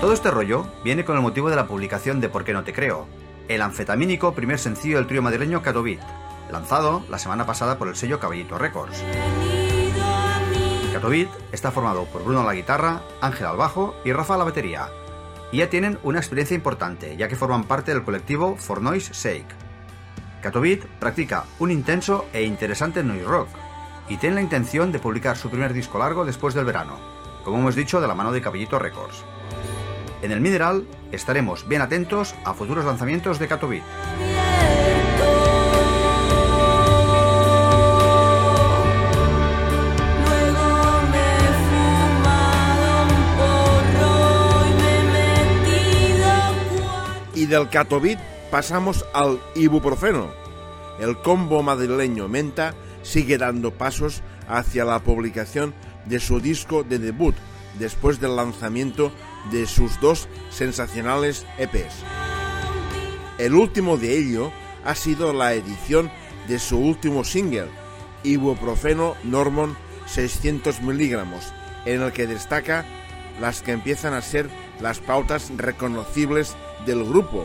Todo 0.00 0.12
este 0.12 0.30
rollo 0.30 0.68
viene 0.84 1.04
con 1.04 1.16
el 1.16 1.22
motivo 1.22 1.50
de 1.50 1.56
la 1.56 1.66
publicación 1.66 2.20
de 2.20 2.28
Por 2.28 2.44
qué 2.44 2.52
no 2.52 2.62
te 2.62 2.72
creo, 2.72 3.08
el 3.48 3.60
anfetamínico 3.60 4.32
primer 4.32 4.60
sencillo 4.60 4.98
del 4.98 5.08
trío 5.08 5.22
madrileño 5.22 5.60
Catovit, 5.60 5.98
lanzado 6.52 7.02
la 7.10 7.18
semana 7.18 7.46
pasada 7.46 7.78
por 7.78 7.88
el 7.88 7.96
sello 7.96 8.20
Caballito 8.20 8.58
Records. 8.58 9.02
Catovit 10.92 11.30
está 11.50 11.72
formado 11.72 12.04
por 12.04 12.22
Bruno 12.22 12.42
a 12.42 12.44
la 12.44 12.54
guitarra, 12.54 13.02
Ángel 13.20 13.48
al 13.48 13.56
bajo 13.56 13.96
y 14.04 14.12
Rafa 14.12 14.36
a 14.36 14.38
la 14.38 14.44
batería, 14.44 14.88
y 15.52 15.58
ya 15.58 15.70
tienen 15.70 15.98
una 16.02 16.18
experiencia 16.18 16.54
importante, 16.54 17.16
ya 17.16 17.28
que 17.28 17.36
forman 17.36 17.64
parte 17.64 17.92
del 17.92 18.04
colectivo 18.04 18.56
For 18.56 18.82
Noise 18.82 19.14
Sake. 19.14 19.46
Catovit 20.42 20.84
practica 20.84 21.44
un 21.58 21.70
intenso 21.70 22.26
e 22.32 22.42
interesante 22.42 23.02
noise 23.02 23.24
rock, 23.24 23.48
y 24.08 24.16
tiene 24.16 24.36
la 24.36 24.42
intención 24.42 24.92
de 24.92 24.98
publicar 24.98 25.36
su 25.36 25.50
primer 25.50 25.72
disco 25.72 25.98
largo 25.98 26.24
después 26.24 26.54
del 26.54 26.64
verano, 26.64 26.98
como 27.44 27.58
hemos 27.58 27.74
dicho 27.74 28.00
de 28.00 28.08
la 28.08 28.14
mano 28.14 28.32
de 28.32 28.40
Caballito 28.40 28.78
Records. 28.78 29.24
En 30.22 30.32
el 30.32 30.40
Mineral 30.40 30.86
estaremos 31.12 31.68
bien 31.68 31.82
atentos 31.82 32.34
a 32.44 32.54
futuros 32.54 32.84
lanzamientos 32.84 33.38
de 33.38 33.48
Catovit. 33.48 33.82
Del 47.48 47.68
Catovit 47.68 48.18
pasamos 48.50 49.04
al 49.14 49.40
ibuprofeno. 49.54 50.30
El 51.00 51.16
combo 51.18 51.62
madrileño 51.62 52.28
Menta 52.28 52.74
sigue 53.02 53.38
dando 53.38 53.72
pasos 53.72 54.22
hacia 54.48 54.84
la 54.84 55.00
publicación 55.00 55.74
de 56.06 56.20
su 56.20 56.40
disco 56.40 56.84
de 56.84 56.98
debut 56.98 57.34
después 57.78 58.20
del 58.20 58.36
lanzamiento 58.36 59.12
de 59.50 59.66
sus 59.66 60.00
dos 60.00 60.28
sensacionales 60.50 61.46
EPs. 61.58 61.94
El 63.38 63.54
último 63.54 63.96
de 63.96 64.18
ello 64.18 64.52
ha 64.84 64.94
sido 64.94 65.32
la 65.32 65.54
edición 65.54 66.10
de 66.48 66.58
su 66.58 66.78
último 66.78 67.24
single, 67.24 67.68
Ibuprofeno 68.24 69.14
Normon 69.22 69.76
600 70.06 70.82
miligramos, 70.82 71.52
en 71.84 72.02
el 72.02 72.12
que 72.12 72.26
destaca 72.26 72.84
las 73.40 73.62
que 73.62 73.72
empiezan 73.72 74.14
a 74.14 74.22
ser 74.22 74.48
las 74.80 74.98
pautas 74.98 75.52
reconocibles 75.56 76.56
del 76.88 77.04
grupo, 77.04 77.44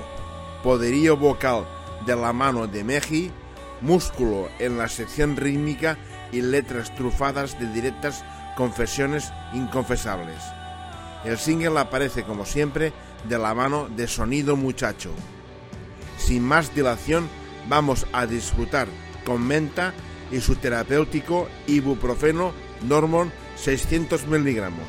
poderío 0.64 1.18
vocal 1.18 1.66
de 2.06 2.16
la 2.16 2.32
mano 2.32 2.66
de 2.66 2.86
Meji, 2.86 3.30
músculo 3.82 4.48
en 4.58 4.78
la 4.78 4.88
sección 4.88 5.36
rítmica 5.36 5.98
y 6.32 6.42
letras 6.42 6.96
trufadas 6.96 7.60
de 7.60 7.68
directas 7.74 8.24
confesiones 8.56 9.34
inconfesables. 9.54 10.42
El 11.26 11.38
single 11.38 11.78
aparece 11.78 12.24
como 12.24 12.46
siempre 12.46 12.94
de 13.28 13.38
la 13.38 13.54
mano 13.54 13.90
de 13.90 14.08
Sonido 14.08 14.56
Muchacho. 14.56 15.12
Sin 16.18 16.42
más 16.42 16.74
dilación, 16.74 17.28
vamos 17.68 18.08
a 18.14 18.26
disfrutar 18.26 18.88
con 19.26 19.46
menta 19.46 19.94
y 20.32 20.40
su 20.40 20.56
terapéutico 20.56 21.50
ibuprofeno 21.68 22.54
Normon 22.88 23.30
600 23.58 24.26
miligramos. 24.28 24.88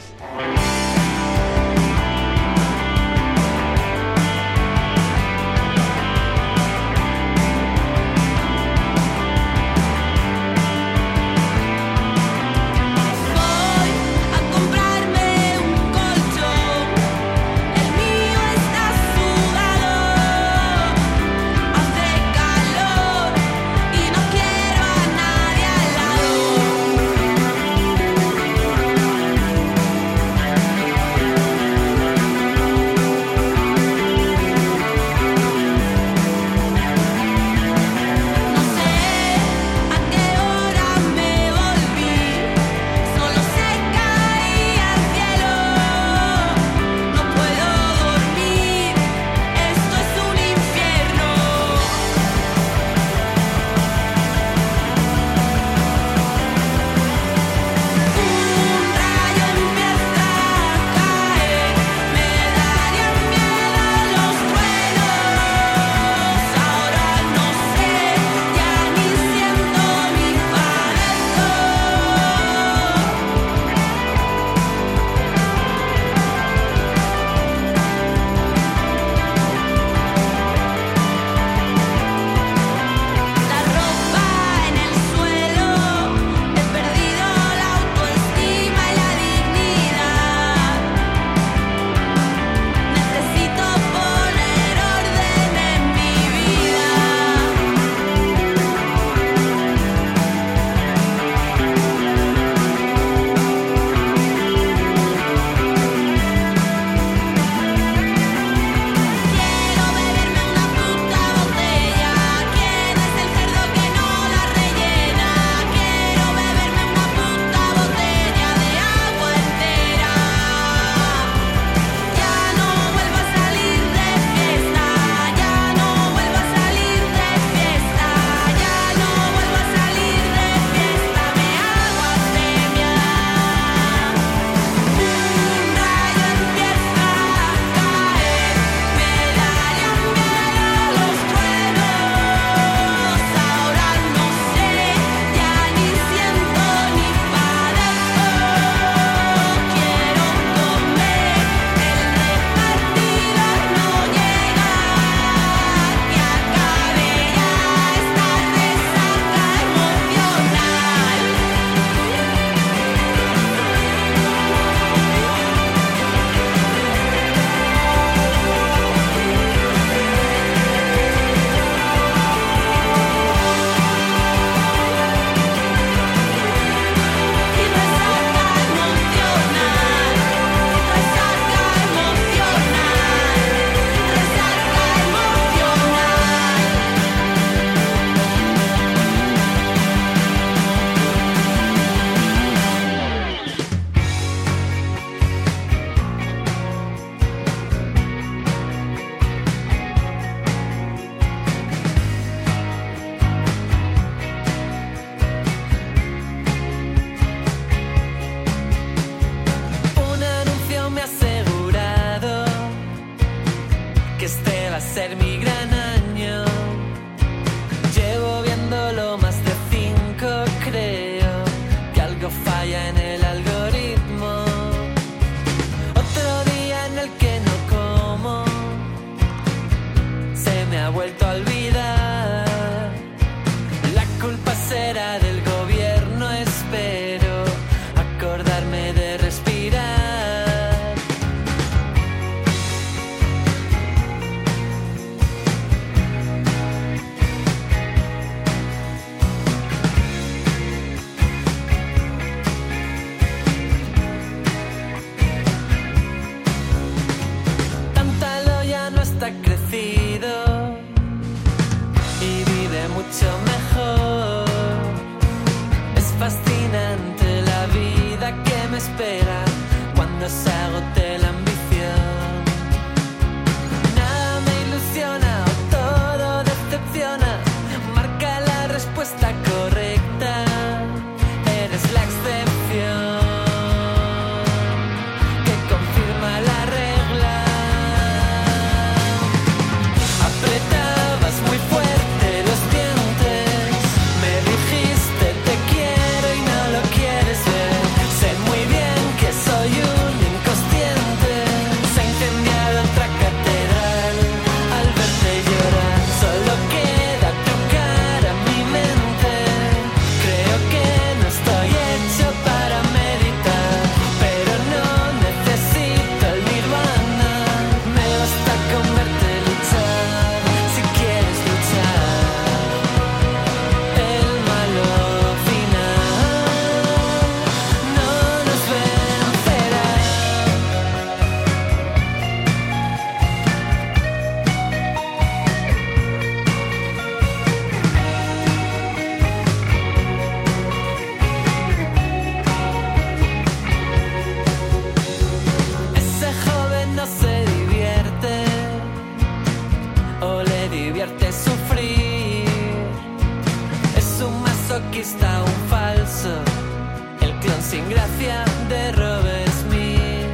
Sin 357.74 357.90
gracia 357.90 358.44
de 358.68 358.92
Robert 358.92 359.52
Smith. 359.62 360.28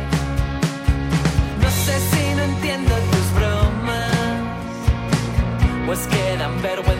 No 1.62 1.70
sé 1.84 1.94
si 2.10 2.34
no 2.36 2.42
entiendo 2.42 2.94
tus 3.12 3.26
bromas, 3.38 4.12
pues 5.86 6.00
que 6.10 6.36
dan 6.36 6.60
vergüenza 6.60 6.99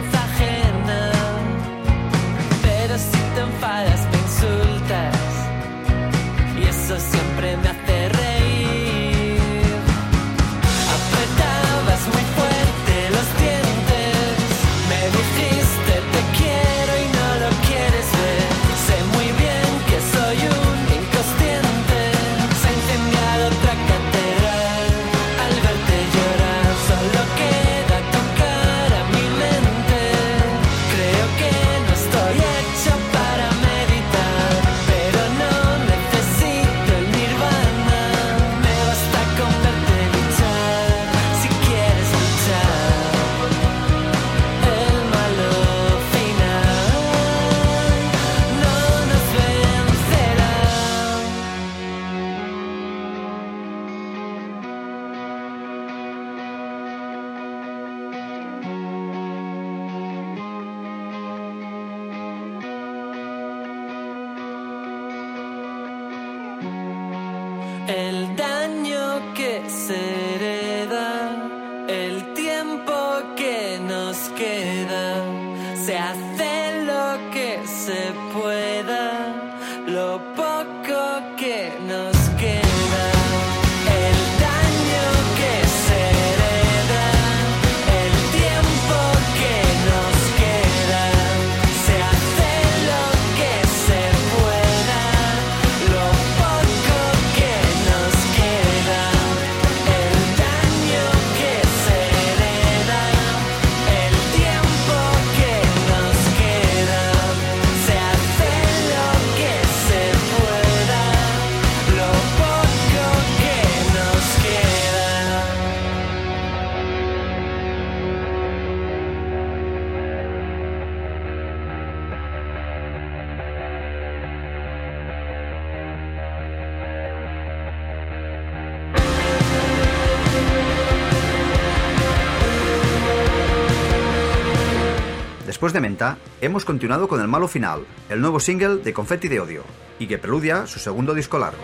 hemos 136.41 136.65
continuado 136.65 137.07
con 137.07 137.21
El 137.21 137.27
Malo 137.27 137.47
Final, 137.47 137.85
el 138.09 138.21
nuevo 138.21 138.39
single 138.39 138.77
de 138.77 138.93
Confetti 138.93 139.27
de 139.27 139.39
Odio, 139.39 139.63
y 139.99 140.07
que 140.07 140.17
preludia 140.17 140.65
su 140.65 140.79
segundo 140.79 141.13
disco 141.13 141.37
largo. 141.37 141.63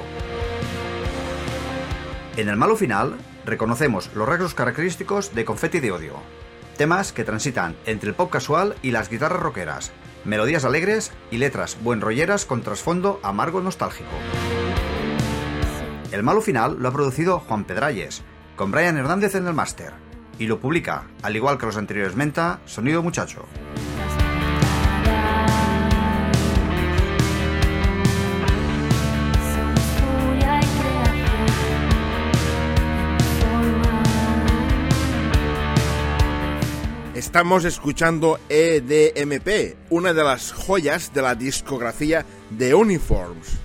En 2.36 2.48
El 2.48 2.56
Malo 2.56 2.76
Final, 2.76 3.16
reconocemos 3.46 4.12
los 4.14 4.28
rasgos 4.28 4.54
característicos 4.54 5.34
de 5.34 5.44
Confetti 5.44 5.80
de 5.80 5.92
Odio, 5.92 6.14
temas 6.78 7.12
que 7.12 7.24
transitan 7.24 7.76
entre 7.86 8.10
el 8.10 8.16
pop 8.16 8.30
casual 8.30 8.76
y 8.84 8.92
las 8.92 9.10
guitarras 9.10 9.42
rockeras, 9.42 9.92
melodías 10.24 10.66
alegres 10.66 11.12
y 11.32 11.38
letras 11.38 11.78
buenrolleras 11.82 12.46
con 12.46 12.62
trasfondo 12.62 13.20
amargo 13.24 13.62
nostálgico. 13.62 14.12
El 16.12 16.24
malo 16.24 16.42
final 16.42 16.78
lo 16.80 16.90
ha 16.90 16.94
producido 16.94 17.40
Juan 17.40 17.66
Pedralles, 17.66 18.24
con 18.56 18.72
Brian 18.72 18.98
Hernández 18.98 19.34
en 19.36 19.48
el 19.48 19.54
máster, 19.54 19.94
y 20.38 20.46
lo 20.46 20.60
publica, 20.60 21.06
al 21.24 21.36
igual 21.36 21.58
que 21.58 21.66
los 21.66 21.78
anteriores 21.78 22.16
Menta, 22.16 22.60
Sonido 22.66 23.02
Muchacho. 23.02 23.46
Estamos 37.18 37.65
escuchando 37.65 38.39
EDMP, 38.47 39.76
una 39.89 40.13
de 40.13 40.24
las 40.24 40.51
joyas 40.51 41.15
de 41.15 41.24
la 41.24 41.34
discografía 41.34 42.24
de 42.51 42.76
Uniforms, 42.76 43.57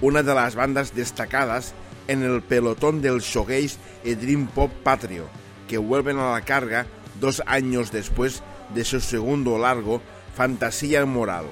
una 0.00 0.22
de 0.22 0.34
las 0.34 0.54
bandas 0.54 0.94
destacadas 0.94 1.74
en 2.08 2.22
el 2.22 2.40
pelotón 2.40 3.02
del 3.02 3.20
shoegaze 3.20 3.76
y 4.04 4.14
dream 4.14 4.46
pop 4.46 4.72
patrio, 4.82 5.26
que 5.68 5.76
vuelven 5.76 6.18
a 6.18 6.32
la 6.32 6.46
carga 6.46 6.86
dos 7.20 7.42
años 7.44 7.92
después 7.92 8.42
de 8.74 8.86
su 8.86 9.00
segundo 9.00 9.58
largo, 9.58 10.00
Fantasía 10.34 11.04
Moral. 11.04 11.44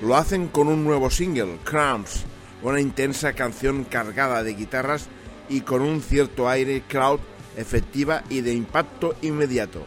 Lo 0.00 0.14
hacen 0.14 0.46
con 0.46 0.68
un 0.68 0.84
nuevo 0.84 1.10
single, 1.10 1.58
Cramps, 1.64 2.22
una 2.62 2.80
intensa 2.80 3.32
canción 3.32 3.82
cargada 3.82 4.44
de 4.44 4.54
guitarras 4.54 5.08
y 5.48 5.62
con 5.62 5.82
un 5.82 6.02
cierto 6.02 6.48
aire 6.48 6.84
crowd 6.86 7.18
efectiva 7.56 8.22
y 8.28 8.42
de 8.42 8.54
impacto 8.54 9.14
inmediato. 9.22 9.82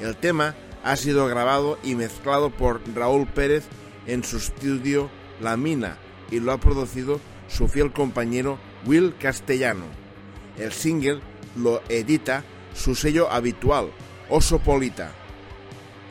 El 0.00 0.16
tema 0.16 0.54
ha 0.84 0.96
sido 0.96 1.26
grabado 1.26 1.78
y 1.82 1.94
mezclado 1.94 2.50
por 2.50 2.80
Raúl 2.94 3.26
Pérez 3.26 3.64
en 4.06 4.24
su 4.24 4.38
estudio 4.38 5.10
La 5.40 5.56
Mina 5.56 5.98
y 6.30 6.40
lo 6.40 6.52
ha 6.52 6.58
producido 6.58 7.20
su 7.48 7.68
fiel 7.68 7.92
compañero 7.92 8.58
Will 8.86 9.14
Castellano. 9.18 9.84
El 10.58 10.72
single 10.72 11.20
lo 11.56 11.82
edita 11.88 12.44
su 12.74 12.94
sello 12.94 13.30
habitual, 13.30 13.90
Oso 14.28 14.58
Polita. 14.58 15.12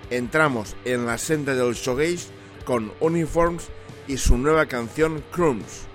Entramos 0.09 0.75
en 0.85 1.05
la 1.05 1.17
senda 1.17 1.55
del 1.55 1.73
showgaze 1.73 2.27
con 2.65 2.91
Uniforms 2.99 3.69
y 4.07 4.17
su 4.17 4.37
nueva 4.37 4.65
canción 4.67 5.23
Crumbs. 5.31 5.87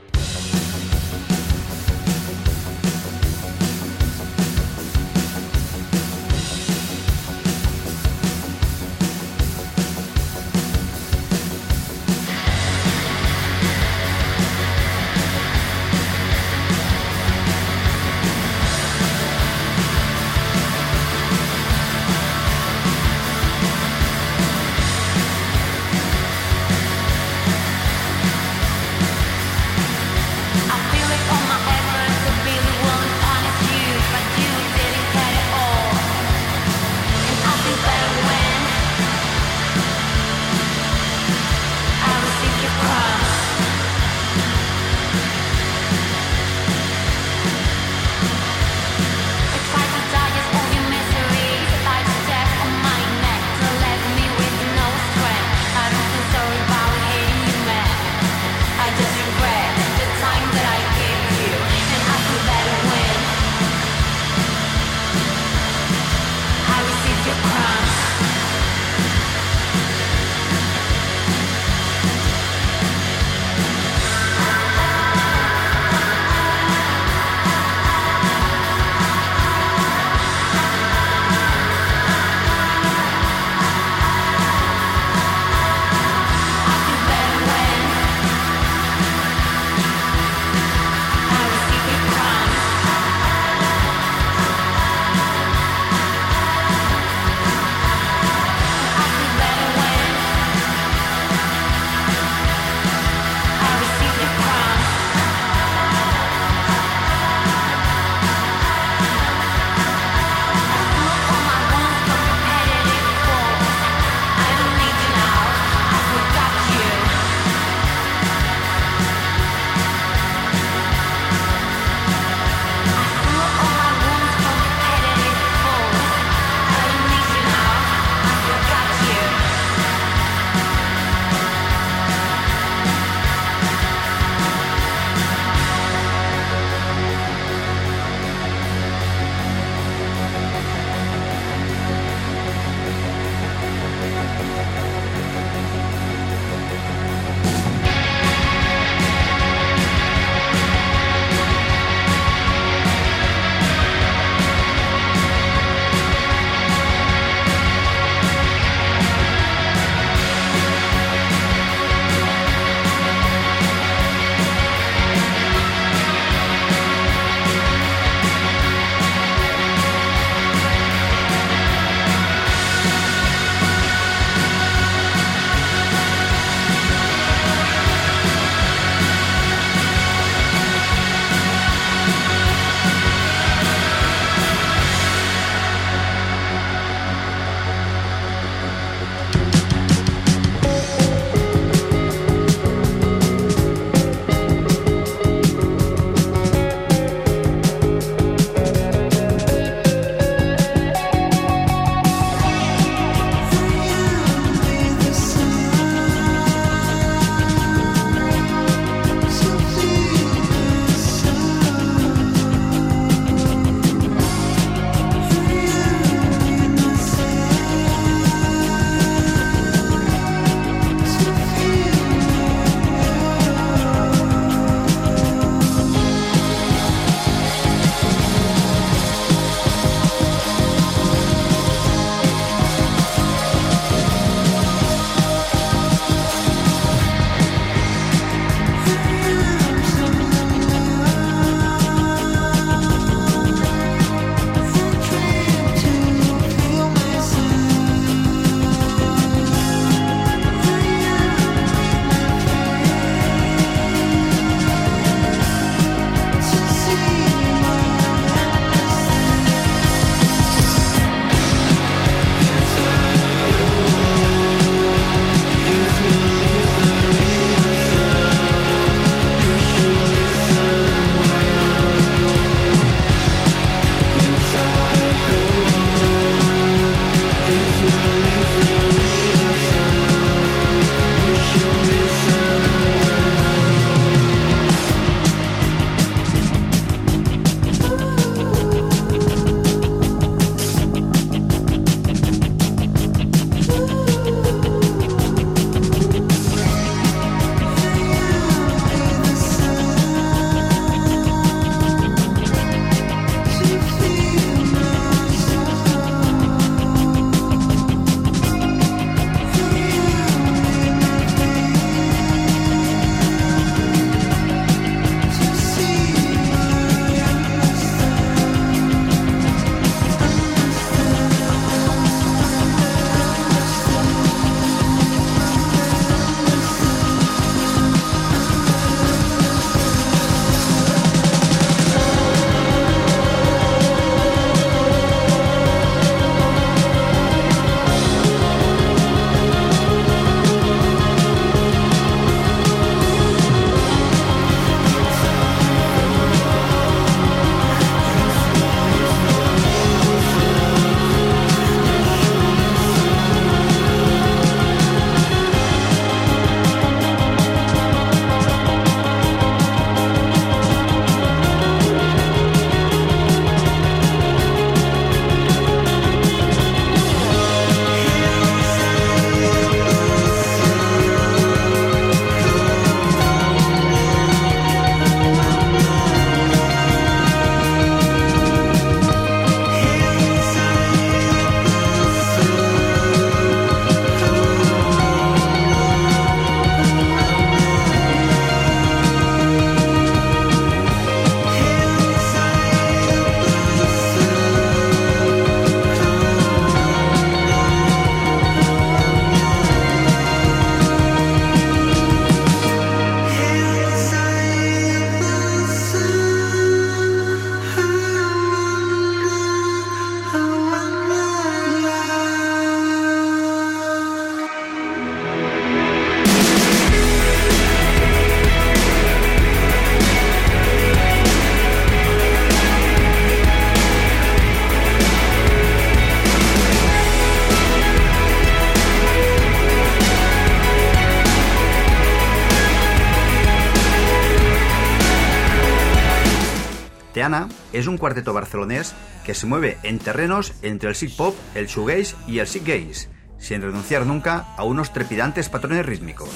Es 437.79 437.87
un 437.87 437.99
cuarteto 437.99 438.33
barcelonés 438.33 438.95
que 439.25 439.35
se 439.35 439.47
mueve 439.47 439.79
en 439.83 439.99
terrenos 439.99 440.55
entre 440.63 440.89
el 440.89 440.95
sig 440.95 441.15
pop, 441.15 441.37
el 441.55 441.67
shoegaze 441.67 442.17
y 442.27 442.39
el 442.39 442.47
sig 442.47 442.65
gaze, 442.65 443.09
sin 443.39 443.61
renunciar 443.61 444.07
nunca 444.07 444.47
a 444.57 444.65
unos 444.65 444.93
trepidantes 444.93 445.49
patrones 445.49 445.85
rítmicos. 445.85 446.31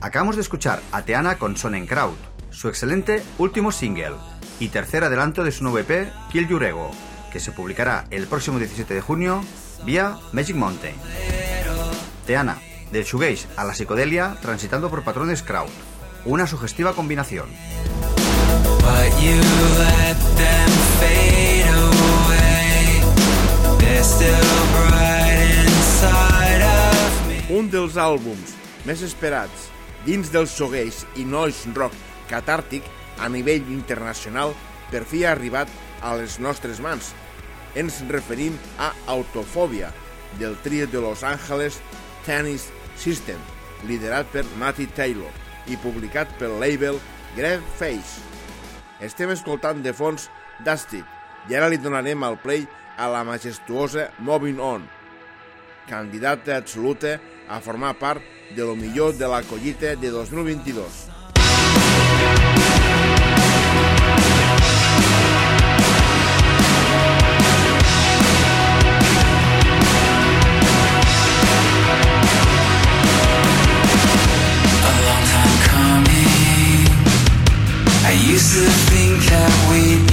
Acabamos 0.00 0.36
de 0.36 0.42
escuchar 0.42 0.80
a 0.90 1.02
Teana 1.02 1.36
con 1.38 1.56
Sonnenkraut, 1.56 2.16
su 2.50 2.68
excelente 2.68 3.22
último 3.36 3.70
single 3.70 4.14
y 4.58 4.68
tercer 4.68 5.04
adelanto 5.04 5.44
de 5.44 5.52
su 5.52 5.64
nuevo 5.64 5.78
EP 5.78 6.10
Kill 6.32 6.48
Your 6.48 6.64
Ego, 6.64 6.90
que 7.30 7.40
se 7.40 7.52
publicará 7.52 8.06
el 8.10 8.26
próximo 8.26 8.58
17 8.58 8.94
de 8.94 9.00
junio 9.00 9.42
vía 9.84 10.16
Magic 10.32 10.56
Mountain. 10.56 10.94
Teana, 12.26 12.58
del 12.90 13.04
shoegaze 13.04 13.46
a 13.56 13.64
la 13.64 13.74
psicodelia 13.74 14.36
transitando 14.40 14.88
por 14.88 15.04
patrones 15.04 15.42
kraut, 15.42 15.70
una 16.24 16.46
sugestiva 16.46 16.94
combinación. 16.94 17.48
You 19.18 19.40
let 19.78 20.16
them 20.38 20.70
fade 21.00 21.68
away. 21.68 23.02
Still 24.00 24.48
inside 25.58 26.62
of 26.62 27.26
me. 27.26 27.42
Un 27.58 27.68
dels 27.68 27.98
àlbums 27.98 28.54
més 28.86 29.02
esperats 29.02 29.66
dins 30.06 30.30
del 30.30 30.46
shoegaze 30.46 31.04
i 31.18 31.26
noise 31.26 31.68
rock 31.74 31.92
catàrtic 32.30 32.86
a 33.18 33.28
nivell 33.28 33.66
internacional 33.74 34.54
per 34.92 35.02
fi 35.04 35.24
ha 35.26 35.34
arribat 35.34 35.68
a 36.00 36.14
les 36.16 36.38
nostres 36.38 36.80
mans. 36.80 37.12
Ens 37.76 38.00
referim 38.08 38.56
a 38.78 38.94
Autofòbia, 39.12 39.92
del 40.38 40.56
trio 40.62 40.86
de 40.86 41.02
Los 41.02 41.26
Angeles 41.26 41.82
Tennis 42.24 42.70
System, 42.96 43.38
liderat 43.84 44.30
per 44.32 44.46
Matty 44.62 44.86
Taylor 44.96 45.32
i 45.68 45.76
publicat 45.82 46.32
pel 46.38 46.60
label 46.62 47.02
Grave 47.36 47.64
Face. 47.76 48.37
Estem 49.00 49.30
escoltant 49.30 49.82
de 49.84 49.92
fons 49.94 50.26
Dusty 50.66 51.02
i 51.48 51.56
ara 51.56 51.68
li 51.70 51.78
donarem 51.80 52.24
el 52.26 52.38
play 52.42 52.66
a 52.98 53.06
la 53.12 53.22
majestuosa 53.24 54.08
Moving 54.18 54.58
On, 54.58 54.86
candidata 55.88 56.56
absoluta 56.58 57.18
a 57.48 57.60
formar 57.64 57.94
part 58.00 58.24
de 58.56 58.64
lo 58.64 58.74
millor 58.76 59.14
de 59.14 59.30
la 59.30 59.42
collita 59.46 59.94
de 59.94 60.10
2022. 60.10 61.07
Used 78.28 78.52
to 78.52 78.70
think 78.90 79.24
that 79.30 79.52
we'd 79.70 80.07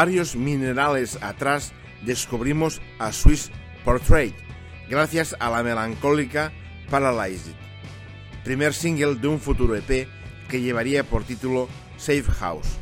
Varios 0.00 0.34
minerales 0.34 1.18
atrás 1.20 1.74
descubrimos 2.00 2.80
a 2.98 3.12
Swiss 3.12 3.50
Portrait, 3.84 4.34
gracias 4.88 5.36
a 5.38 5.50
la 5.50 5.62
melancólica 5.62 6.52
Paralyzed, 6.88 7.52
primer 8.42 8.72
single 8.72 9.16
de 9.16 9.28
un 9.28 9.38
futuro 9.38 9.76
EP 9.76 10.08
que 10.48 10.62
llevaría 10.62 11.04
por 11.04 11.24
título 11.24 11.68
Safe 11.98 12.24
House. 12.38 12.78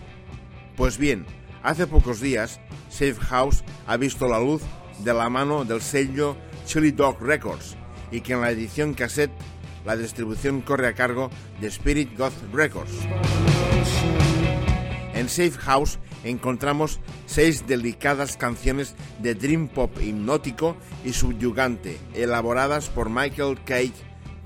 Pues 0.77 0.97
bien, 0.97 1.27
hace 1.65 1.89
pocos 1.89 2.21
días, 2.21 2.61
Safe 2.89 3.17
House 3.17 3.65
ha 3.89 3.97
visto 3.97 4.29
la 4.29 4.39
luz 4.39 4.63
de 5.01 5.13
la 5.13 5.29
mano 5.29 5.65
del 5.65 5.83
sello 5.83 6.37
Chili 6.67 6.93
Dog 6.93 7.21
Records 7.21 7.77
y 8.13 8.21
que 8.21 8.35
en 8.35 8.43
la 8.43 8.53
edición 8.53 8.95
cassette 8.95 9.33
la 9.85 9.97
distribución 9.97 10.61
corre 10.61 10.87
a 10.87 10.95
cargo 10.95 11.31
de 11.61 11.67
Spirit 11.67 12.17
God 12.17 12.33
Records. 12.53 12.93
En 15.19 15.29
Safe 15.29 15.59
House 15.59 15.99
encontramos 16.23 17.01
seis 17.27 17.67
delicadas 17.67 18.37
canciones 18.37 18.95
de 19.19 19.35
dream 19.35 19.67
pop 19.67 19.91
hipnótico 20.01 20.77
y 21.05 21.13
subyugante, 21.13 21.99
elaboradas 22.15 22.89
por 22.89 23.11
Michael 23.11 23.59
Cage 23.65 23.95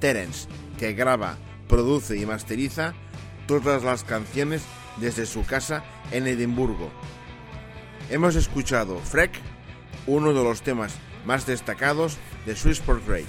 Terence, 0.01 0.49
que 0.78 0.94
graba, 0.94 1.36
produce 1.69 2.16
y 2.16 2.24
masteriza 2.24 2.94
todas 3.47 3.82
las 3.82 4.03
canciones 4.03 4.62
desde 4.97 5.27
su 5.27 5.44
casa 5.44 5.85
en 6.11 6.27
Edimburgo. 6.27 6.90
Hemos 8.09 8.35
escuchado 8.35 8.99
Freck, 8.99 9.32
uno 10.07 10.32
de 10.32 10.43
los 10.43 10.62
temas 10.62 10.94
más 11.27 11.44
destacados 11.44 12.16
de 12.47 12.57
Swiss 12.57 12.81
Portrait. 12.81 13.28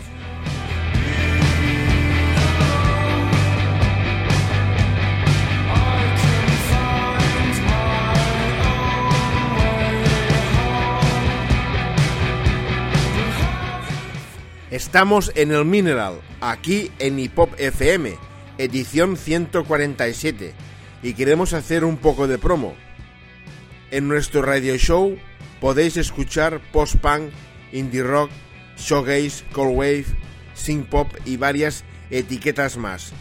Estamos 14.73 15.31
en 15.35 15.51
el 15.51 15.65
Mineral, 15.65 16.19
aquí 16.41 16.89
en 16.97 17.19
Hip 17.19 17.37
Hop 17.37 17.51
FM, 17.59 18.17
edición 18.57 19.17
147, 19.17 20.55
y 21.03 21.13
queremos 21.13 21.53
hacer 21.53 21.85
un 21.85 21.97
poco 21.97 22.27
de 22.27 22.39
promo. 22.39 22.73
En 23.91 24.07
nuestro 24.07 24.41
radio 24.41 24.75
show 24.77 25.15
podéis 25.61 25.95
escuchar 25.97 26.59
post-punk, 26.71 27.29
indie 27.71 28.01
rock, 28.01 28.31
showgaze, 28.75 29.43
cold 29.51 29.77
wave, 29.77 30.05
synth 30.55 30.89
pop 30.89 31.07
y 31.23 31.37
varias 31.37 31.83
etiquetas 32.09 32.75
más. 32.75 33.13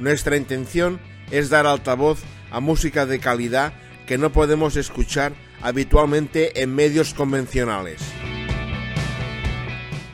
Nuestra 0.00 0.36
intención 0.36 0.98
es 1.30 1.48
dar 1.48 1.68
altavoz 1.68 2.24
a 2.50 2.58
música 2.58 3.06
de 3.06 3.20
calidad 3.20 3.72
que 4.08 4.18
no 4.18 4.32
podemos 4.32 4.74
escuchar 4.74 5.32
habitualmente 5.62 6.60
en 6.60 6.74
medios 6.74 7.14
convencionales. 7.14 8.00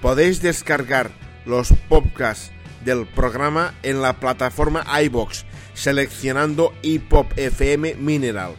Podéis 0.04 0.42
descargar 0.42 1.12
los 1.46 1.72
podcasts 1.88 2.52
del 2.84 3.06
programa 3.06 3.72
en 3.82 4.02
la 4.02 4.20
plataforma 4.20 4.84
iBox 5.02 5.46
seleccionando 5.72 6.74
Hip 6.82 7.10
Hop 7.10 7.28
FM 7.36 7.94
Mineral, 7.94 8.52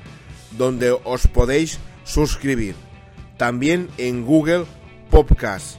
donde 0.57 0.89
os 1.03 1.27
podéis 1.27 1.77
suscribir. 2.03 2.73
También 3.37 3.89
en 3.99 4.25
Google 4.25 4.65
Podcast. 5.11 5.77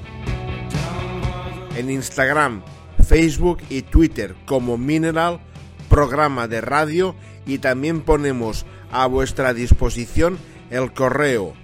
En 1.74 1.90
Instagram, 1.90 2.62
Facebook 3.04 3.58
y 3.68 3.82
Twitter 3.82 4.36
como 4.44 4.78
Mineral, 4.78 5.40
programa 5.88 6.46
de 6.46 6.60
radio 6.60 7.16
y 7.44 7.58
también 7.58 8.02
ponemos 8.02 8.66
a 8.92 9.08
vuestra 9.08 9.52
disposición 9.52 10.38
el 10.70 10.92
correo 10.92 11.54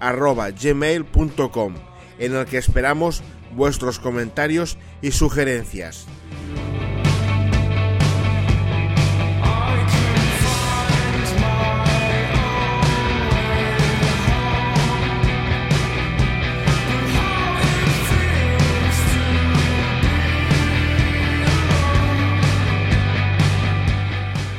mineral.hipopfm.gmail.com 0.00 1.74
en 2.18 2.34
el 2.34 2.46
que 2.46 2.58
esperamos 2.58 3.22
vuestros 3.54 3.98
comentarios 3.98 4.78
y 5.02 5.12
sugerencias. 5.12 6.06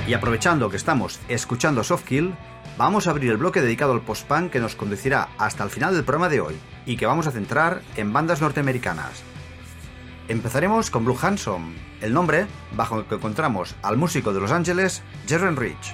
Y 0.07 0.13
aprovechando 0.13 0.69
que 0.69 0.77
estamos 0.77 1.19
escuchando 1.27 1.83
Softkill, 1.83 2.33
vamos 2.77 3.07
a 3.07 3.11
abrir 3.11 3.31
el 3.31 3.37
bloque 3.37 3.61
dedicado 3.61 3.93
al 3.93 4.01
post-punk 4.01 4.51
que 4.51 4.59
nos 4.59 4.75
conducirá 4.75 5.29
hasta 5.37 5.63
el 5.63 5.69
final 5.69 5.95
del 5.95 6.03
programa 6.03 6.29
de 6.29 6.41
hoy 6.41 6.55
y 6.85 6.95
que 6.95 7.05
vamos 7.05 7.27
a 7.27 7.31
centrar 7.31 7.81
en 7.95 8.13
bandas 8.13 8.41
norteamericanas. 8.41 9.23
Empezaremos 10.27 10.91
con 10.91 11.05
Blue 11.05 11.17
Hanson, 11.19 11.73
el 12.01 12.13
nombre 12.13 12.47
bajo 12.73 12.99
el 12.99 13.05
que 13.05 13.15
encontramos 13.15 13.75
al 13.81 13.97
músico 13.97 14.33
de 14.33 14.41
Los 14.41 14.51
Ángeles, 14.51 15.01
Jaren 15.27 15.55
Rich. 15.55 15.93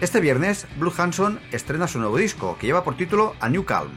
Este 0.00 0.20
viernes, 0.20 0.66
Blue 0.76 0.92
Hanson 0.96 1.40
estrena 1.52 1.88
su 1.88 1.98
nuevo 1.98 2.16
disco 2.16 2.56
que 2.58 2.66
lleva 2.66 2.84
por 2.84 2.96
título 2.96 3.34
A 3.40 3.48
New 3.48 3.64
Calm, 3.64 3.90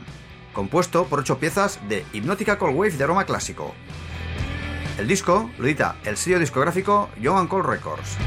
compuesto 0.54 1.06
por 1.06 1.20
ocho 1.20 1.38
piezas 1.38 1.80
de 1.88 2.06
hipnótica 2.14 2.58
cold 2.58 2.76
wave 2.76 2.92
de 2.92 3.04
aroma 3.04 3.26
clásico. 3.26 3.74
El 4.98 5.08
disco 5.08 5.50
lo 5.58 5.66
edita 5.66 5.96
el 6.04 6.18
sello 6.18 6.40
discográfico 6.40 7.10
Young 7.20 7.48
Cold 7.48 7.66
Records. 7.66 8.18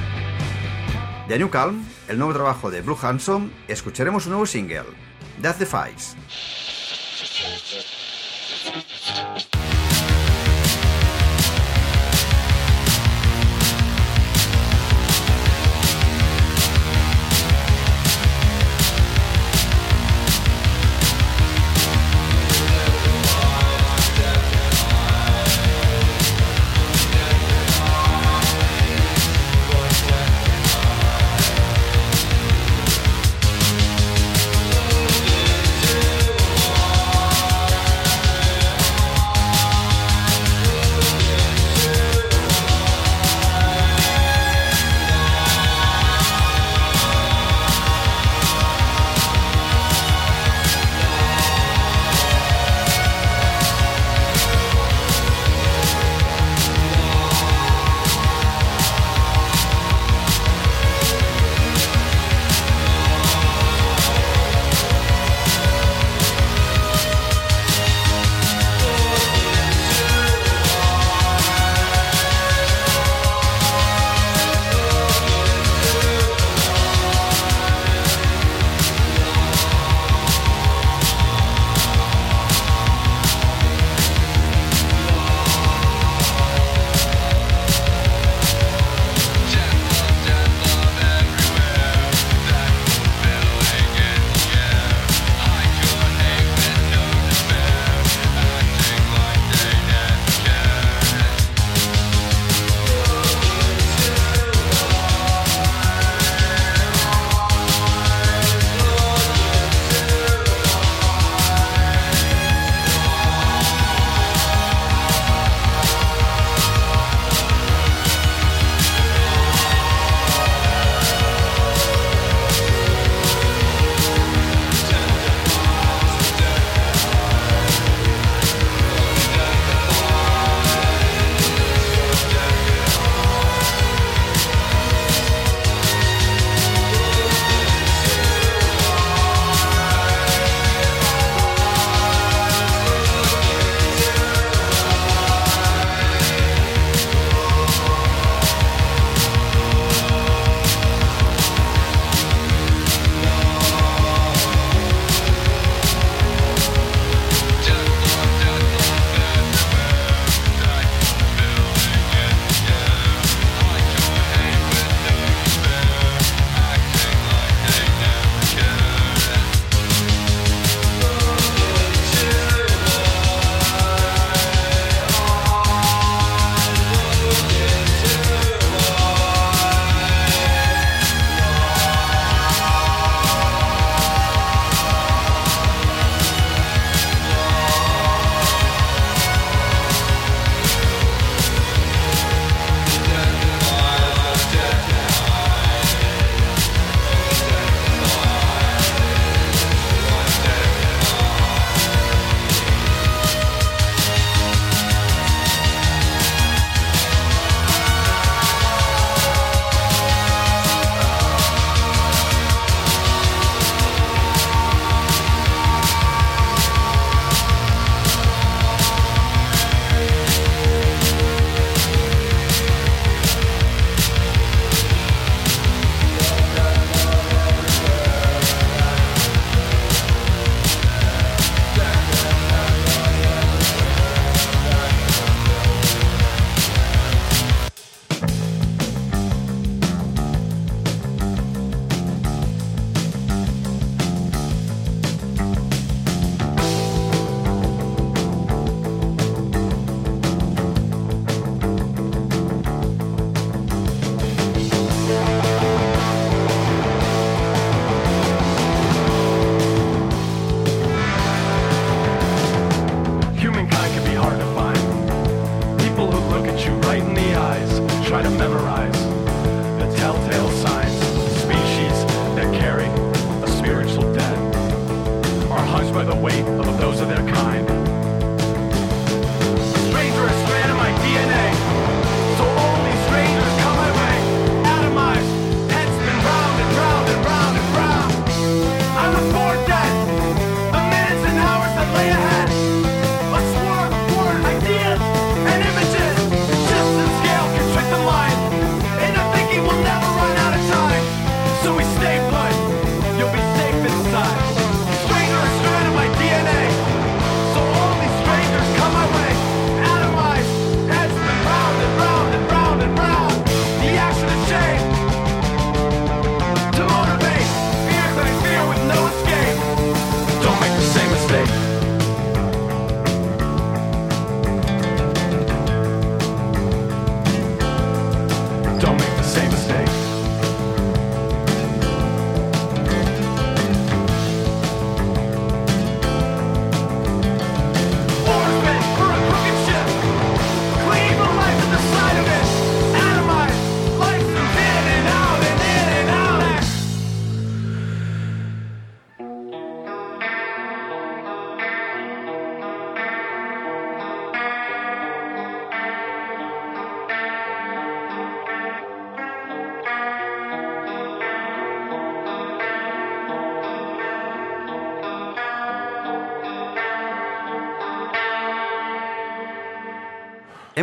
De 1.28 1.36
A 1.36 1.38
New 1.38 1.48
Calm, 1.48 1.82
el 2.08 2.18
nuevo 2.18 2.34
trabajo 2.34 2.70
de 2.70 2.82
Blue 2.82 2.98
Hanson, 3.00 3.50
escucharemos 3.66 4.26
un 4.26 4.32
nuevo 4.32 4.44
single, 4.44 4.84
Death 5.40 5.56
Defies. 5.56 6.16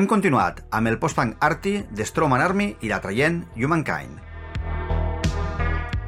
Hem 0.01 0.07
continuat 0.09 0.63
amb 0.73 0.89
el 0.89 0.95
post-punk 0.97 1.43
arty 1.45 1.71
de 1.93 2.05
Stroman 2.09 2.41
Army 2.41 2.71
i 2.81 2.89
l'atraient 2.89 3.35
Humankind. 3.53 4.15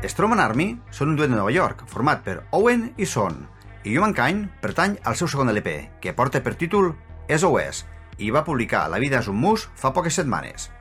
Stroman 0.10 0.42
Army 0.42 0.66
són 0.90 1.12
un 1.12 1.20
duet 1.20 1.30
de 1.30 1.38
Nova 1.38 1.54
York, 1.54 1.84
format 1.92 2.24
per 2.26 2.40
Owen 2.58 2.88
i 2.98 3.06
Son, 3.06 3.38
i 3.86 3.94
Humankind 3.94 4.50
pertany 4.64 4.98
al 5.06 5.20
seu 5.20 5.30
segon 5.30 5.54
LP, 5.54 5.76
que 6.02 6.16
porta 6.18 6.42
per 6.42 6.56
títol 6.58 6.96
SOS, 7.30 7.84
i 8.18 8.34
va 8.34 8.42
publicar 8.48 8.88
La 8.90 8.98
vida 8.98 9.22
és 9.22 9.30
un 9.30 9.38
mus 9.38 9.68
fa 9.78 9.94
poques 9.94 10.18
setmanes. 10.18 10.72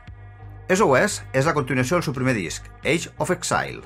SOS 0.72 1.20
és 1.36 1.44
la 1.44 1.52
continuació 1.52 2.00
del 2.00 2.08
seu 2.08 2.16
primer 2.16 2.32
disc, 2.40 2.72
Age 2.80 3.12
of 3.18 3.36
Exile. 3.36 3.84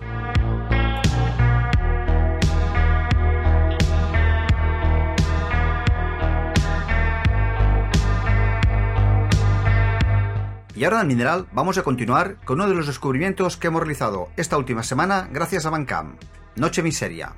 Y 10.76 10.84
ahora 10.84 11.00
en 11.00 11.06
Mineral 11.06 11.46
vamos 11.52 11.78
a 11.78 11.82
continuar 11.82 12.36
con 12.44 12.60
uno 12.60 12.68
de 12.68 12.74
los 12.74 12.86
descubrimientos 12.86 13.56
que 13.56 13.68
hemos 13.68 13.80
realizado 13.80 14.28
esta 14.36 14.58
última 14.58 14.82
semana 14.82 15.26
gracias 15.32 15.64
a 15.64 15.70
Bandcamp, 15.70 16.20
Noche 16.54 16.82
Miseria. 16.82 17.32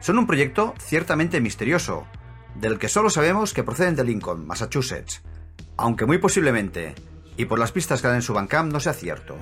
Son 0.00 0.18
un 0.18 0.26
proyecto 0.26 0.74
ciertamente 0.80 1.40
misterioso, 1.40 2.08
del 2.56 2.80
que 2.80 2.88
solo 2.88 3.08
sabemos 3.08 3.54
que 3.54 3.62
proceden 3.62 3.94
de 3.94 4.02
Lincoln, 4.02 4.48
Massachusetts, 4.48 5.22
aunque 5.76 6.06
muy 6.06 6.18
posiblemente, 6.18 6.96
y 7.36 7.44
por 7.44 7.60
las 7.60 7.70
pistas 7.70 8.02
que 8.02 8.08
dan 8.08 8.16
en 8.16 8.22
su 8.22 8.34
Bandcamp 8.34 8.72
no 8.72 8.80
sea 8.80 8.92
cierto. 8.92 9.36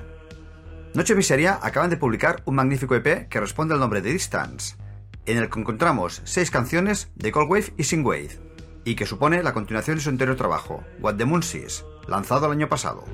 Noche 0.93 1.15
Miseria 1.15 1.59
acaban 1.62 1.89
de 1.89 1.97
publicar 1.97 2.43
un 2.45 2.57
magnífico 2.57 2.95
EP 2.95 3.27
que 3.27 3.41
responde 3.41 3.73
al 3.73 3.81
nombre 3.81 4.03
de 4.03 4.12
Distance, 4.12 4.77
en 5.25 5.39
el 5.39 5.49
que 5.49 5.61
encontramos 5.61 6.21
seis 6.25 6.51
canciones 6.51 7.11
de 7.15 7.33
Cold 7.33 7.51
Wave 7.51 7.73
y 7.79 7.85
Synthwave, 7.85 8.39
y 8.85 8.97
que 8.97 9.07
supone 9.07 9.43
la 9.43 9.55
continuación 9.55 9.97
de 9.97 10.03
su 10.03 10.11
anterior 10.11 10.37
trabajo, 10.37 10.85
What 11.01 11.16
the 11.16 11.25
Moon 11.25 11.43
Sees, 11.43 11.85
lanzado 12.06 12.47
el 12.47 12.52
año 12.52 12.68
pasado. 12.68 13.05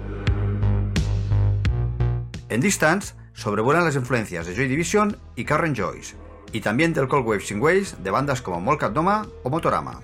En 2.48 2.60
Distance 2.60 3.14
sobrevuelan 3.32 3.84
las 3.84 3.96
influencias 3.96 4.46
de 4.46 4.54
Joy 4.54 4.68
Division 4.68 5.16
y 5.36 5.44
Karen 5.44 5.74
Joyce, 5.74 6.16
y 6.52 6.60
también 6.60 6.92
del 6.92 7.08
Cold 7.08 7.26
Wave 7.26 7.40
Synthwave 7.40 7.86
de 8.02 8.10
bandas 8.10 8.42
como 8.42 8.60
Molcat 8.60 8.92
Doma 8.92 9.26
o 9.44 9.50
Motorama. 9.50 10.00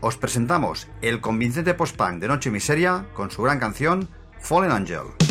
Os 0.00 0.16
presentamos 0.16 0.86
el 1.02 1.20
convincente 1.20 1.74
post-punk 1.74 2.20
de 2.20 2.28
Noche 2.28 2.50
Miseria 2.50 3.06
con 3.14 3.30
su 3.32 3.42
gran 3.42 3.58
canción 3.58 4.08
Fallen 4.40 4.70
Angel. 4.70 5.27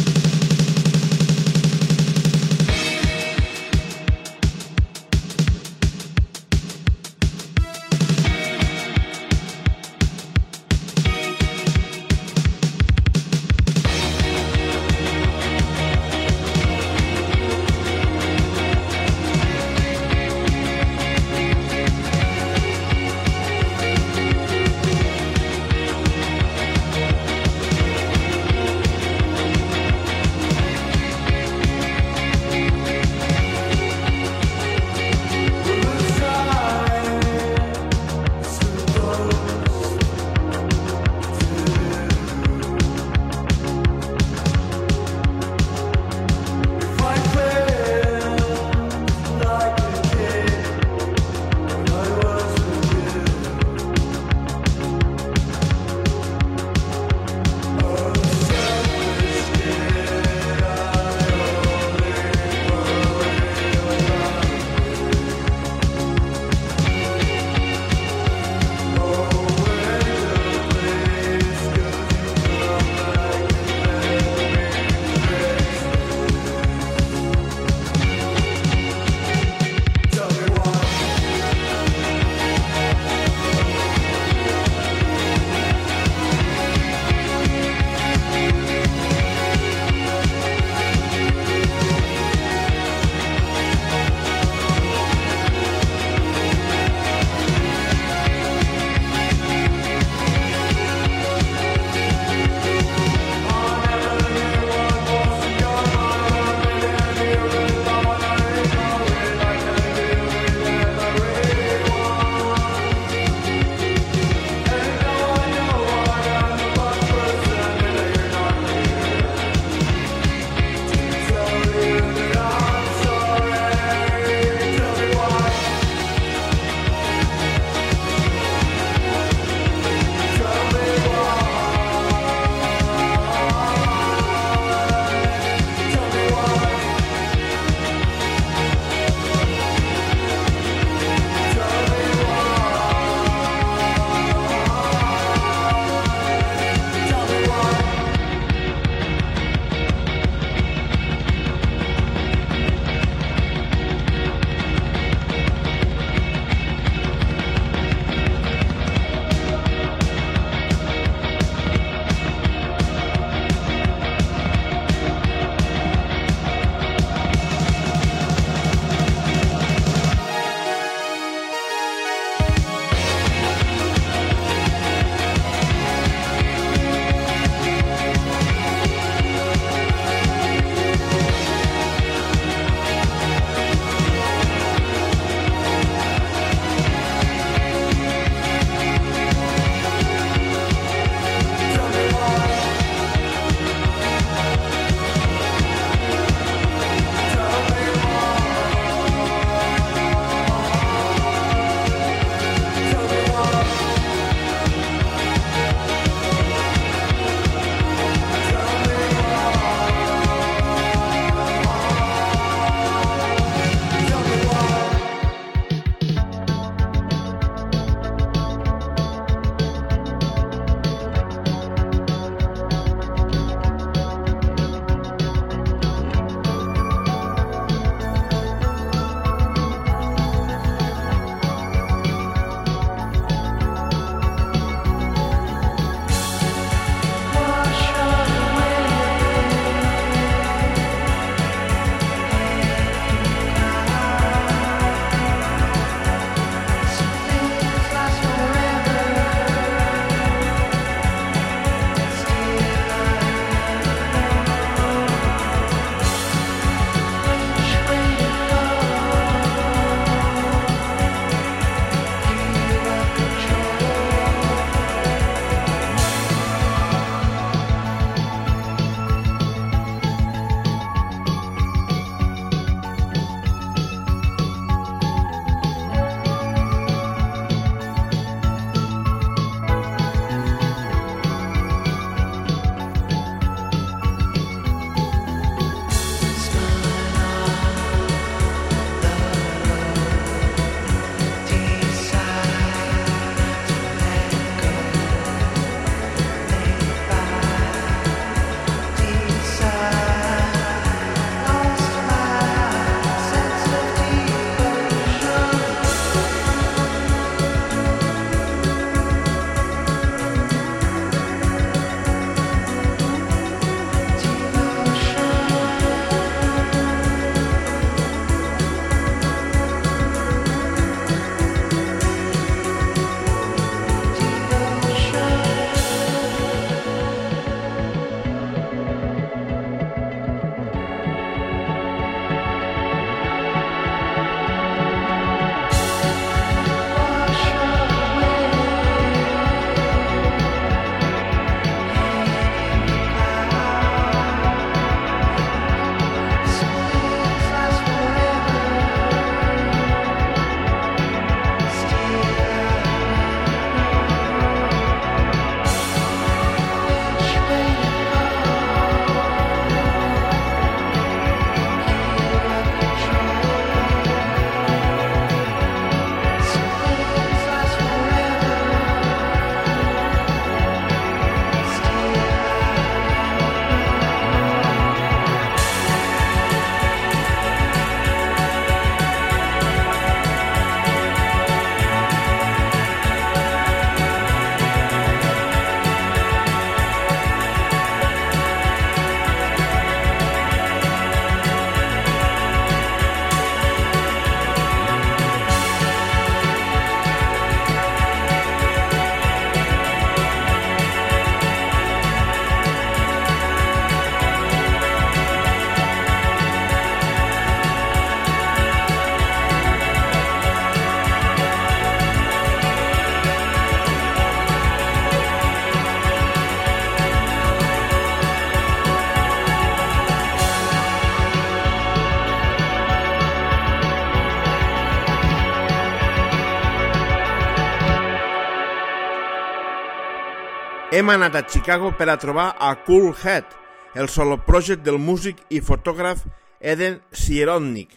Hem 430.97 431.11
anat 431.13 431.35
a 431.37 431.43
Chicago 431.45 431.91
per 431.93 432.07
a 432.09 432.15
trobar 432.17 432.55
a 432.57 432.71
Cool 432.83 433.11
Head, 433.13 433.45
el 433.93 434.07
solo 434.09 434.39
project 434.45 434.81
del 434.81 434.95
músic 434.97 435.43
i 435.53 435.59
fotògraf 435.61 436.23
Eden 436.57 436.95
Sierotnik. 437.13 437.91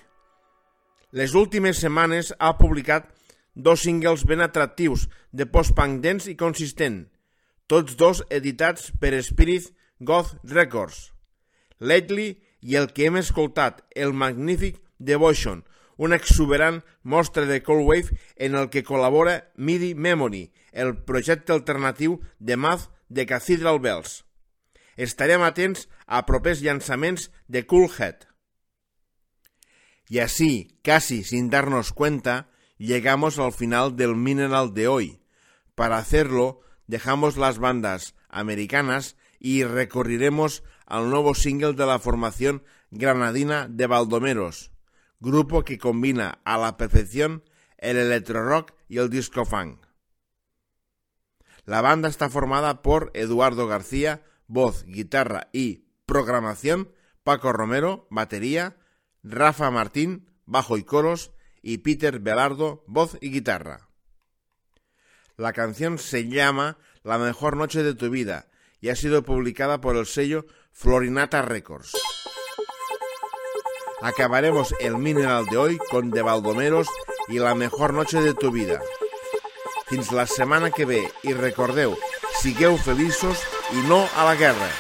Les 1.17 1.33
últimes 1.33 1.81
setmanes 1.81 2.35
ha 2.37 2.51
publicat 2.59 3.07
dos 3.55 3.87
singles 3.87 4.27
ben 4.29 4.45
atractius 4.45 5.07
de 5.33 5.47
post-punk 5.49 6.03
dens 6.05 6.29
i 6.29 6.37
consistent, 6.37 7.07
tots 7.65 7.97
dos 7.97 8.21
editats 8.29 8.93
per 9.01 9.17
Spirit 9.25 9.73
Goth 9.97 10.37
Records. 10.45 11.07
Lately 11.81 12.35
i 12.61 12.77
el 12.77 12.93
que 12.93 13.09
hem 13.09 13.17
escoltat, 13.17 13.81
el 13.97 14.13
magnífic 14.13 14.77
Devotion, 14.99 15.65
un 16.01 16.15
exuberant 16.17 16.81
mostre 17.03 17.45
de 17.45 17.61
Cold 17.63 17.85
Wave 17.85 18.17
en 18.37 18.55
el 18.57 18.71
que 18.73 18.81
col·labora 18.89 19.53
MIDI 19.61 19.93
Memory, 19.93 20.47
el 20.73 20.95
projecte 21.05 21.53
alternatiu 21.53 22.23
de 22.39 22.57
math 22.57 22.87
de 23.13 23.27
Cathedral 23.29 23.83
Bells. 23.85 24.23
Estarem 24.97 25.45
atents 25.45 25.91
a 26.09 26.25
propers 26.25 26.63
llançaments 26.65 27.29
de 27.53 27.67
Cool 27.69 27.91
Head. 27.93 28.25
Y 30.09 30.25
así, 30.25 30.81
casi 30.81 31.23
sin 31.23 31.51
darnos 31.51 31.93
cuenta, 31.93 32.49
llegamos 32.79 33.39
al 33.39 33.53
final 33.53 33.95
del 33.95 34.17
Mineral 34.17 34.73
de 34.73 34.89
hoy. 34.89 35.21
Para 35.75 35.99
hacerlo, 35.99 36.63
dejamos 36.87 37.37
las 37.37 37.59
bandas 37.59 38.15
americanas 38.31 39.17
y 39.39 39.65
recorriremos 39.65 40.65
al 40.87 41.11
nuevo 41.11 41.35
single 41.35 41.75
de 41.75 41.85
la 41.85 41.99
formación 41.99 42.65
granadina 42.91 43.69
de 43.69 43.87
Baldomeros, 43.87 44.73
grupo 45.21 45.65
que 45.65 45.79
combina 45.79 46.41
a 46.45 46.59
la 46.59 46.77
perfección 46.77 47.45
el 47.79 47.97
electro 47.97 48.43
rock 48.47 48.73
y 48.89 48.99
el 48.99 49.11
disco 49.11 49.45
funk. 49.45 49.87
La 51.65 51.83
banda 51.83 52.09
está 52.09 52.29
formada 52.31 52.83
por 52.83 53.11
Eduardo 53.15 53.67
García, 53.67 54.23
voz, 54.47 54.85
guitarra 54.85 55.49
y 55.53 55.85
programación, 56.07 56.93
Paco 57.23 57.53
Romero, 57.53 58.09
batería, 58.11 58.77
Rafa 59.23 59.71
Martín, 59.71 60.31
bajo 60.47 60.79
y 60.79 60.85
coros, 60.85 61.33
y 61.63 61.79
Peter 61.79 62.19
Belardo, 62.19 62.83
voz 62.87 63.19
y 63.21 63.31
guitarra. 63.31 63.89
La 65.37 65.53
canción 65.53 65.99
se 65.99 66.29
llama 66.29 66.79
La 67.03 67.19
mejor 67.19 67.57
noche 67.57 67.83
de 67.83 67.95
tu 67.95 68.11
vida 68.11 68.49
y 68.81 68.89
ha 68.89 68.97
sido 68.97 69.23
publicada 69.23 69.81
por 69.81 69.97
el 69.97 70.07
sello 70.07 70.47
Florinata 70.73 71.43
Records. 71.43 71.93
Acabaremos 74.03 74.75
el 74.81 74.97
Mineral 74.97 75.47
de 75.47 75.57
hoy 75.59 75.79
con 75.91 76.11
De 76.11 76.23
Baldomeros 76.23 76.89
y 77.29 77.39
La 77.39 77.55
mejor 77.55 77.93
noche 77.93 78.21
de 78.21 78.35
tu 78.35 78.51
vida. 78.51 78.81
Fins 79.89 80.13
la 80.13 80.25
setmana 80.25 80.71
que 80.71 80.85
ve 80.87 81.01
i 81.27 81.35
recordeu, 81.35 81.97
sigueu 82.39 82.79
feliços 82.79 83.43
i 83.75 83.83
no 83.91 84.05
a 84.15 84.25
la 84.29 84.37
guerra. 84.39 84.71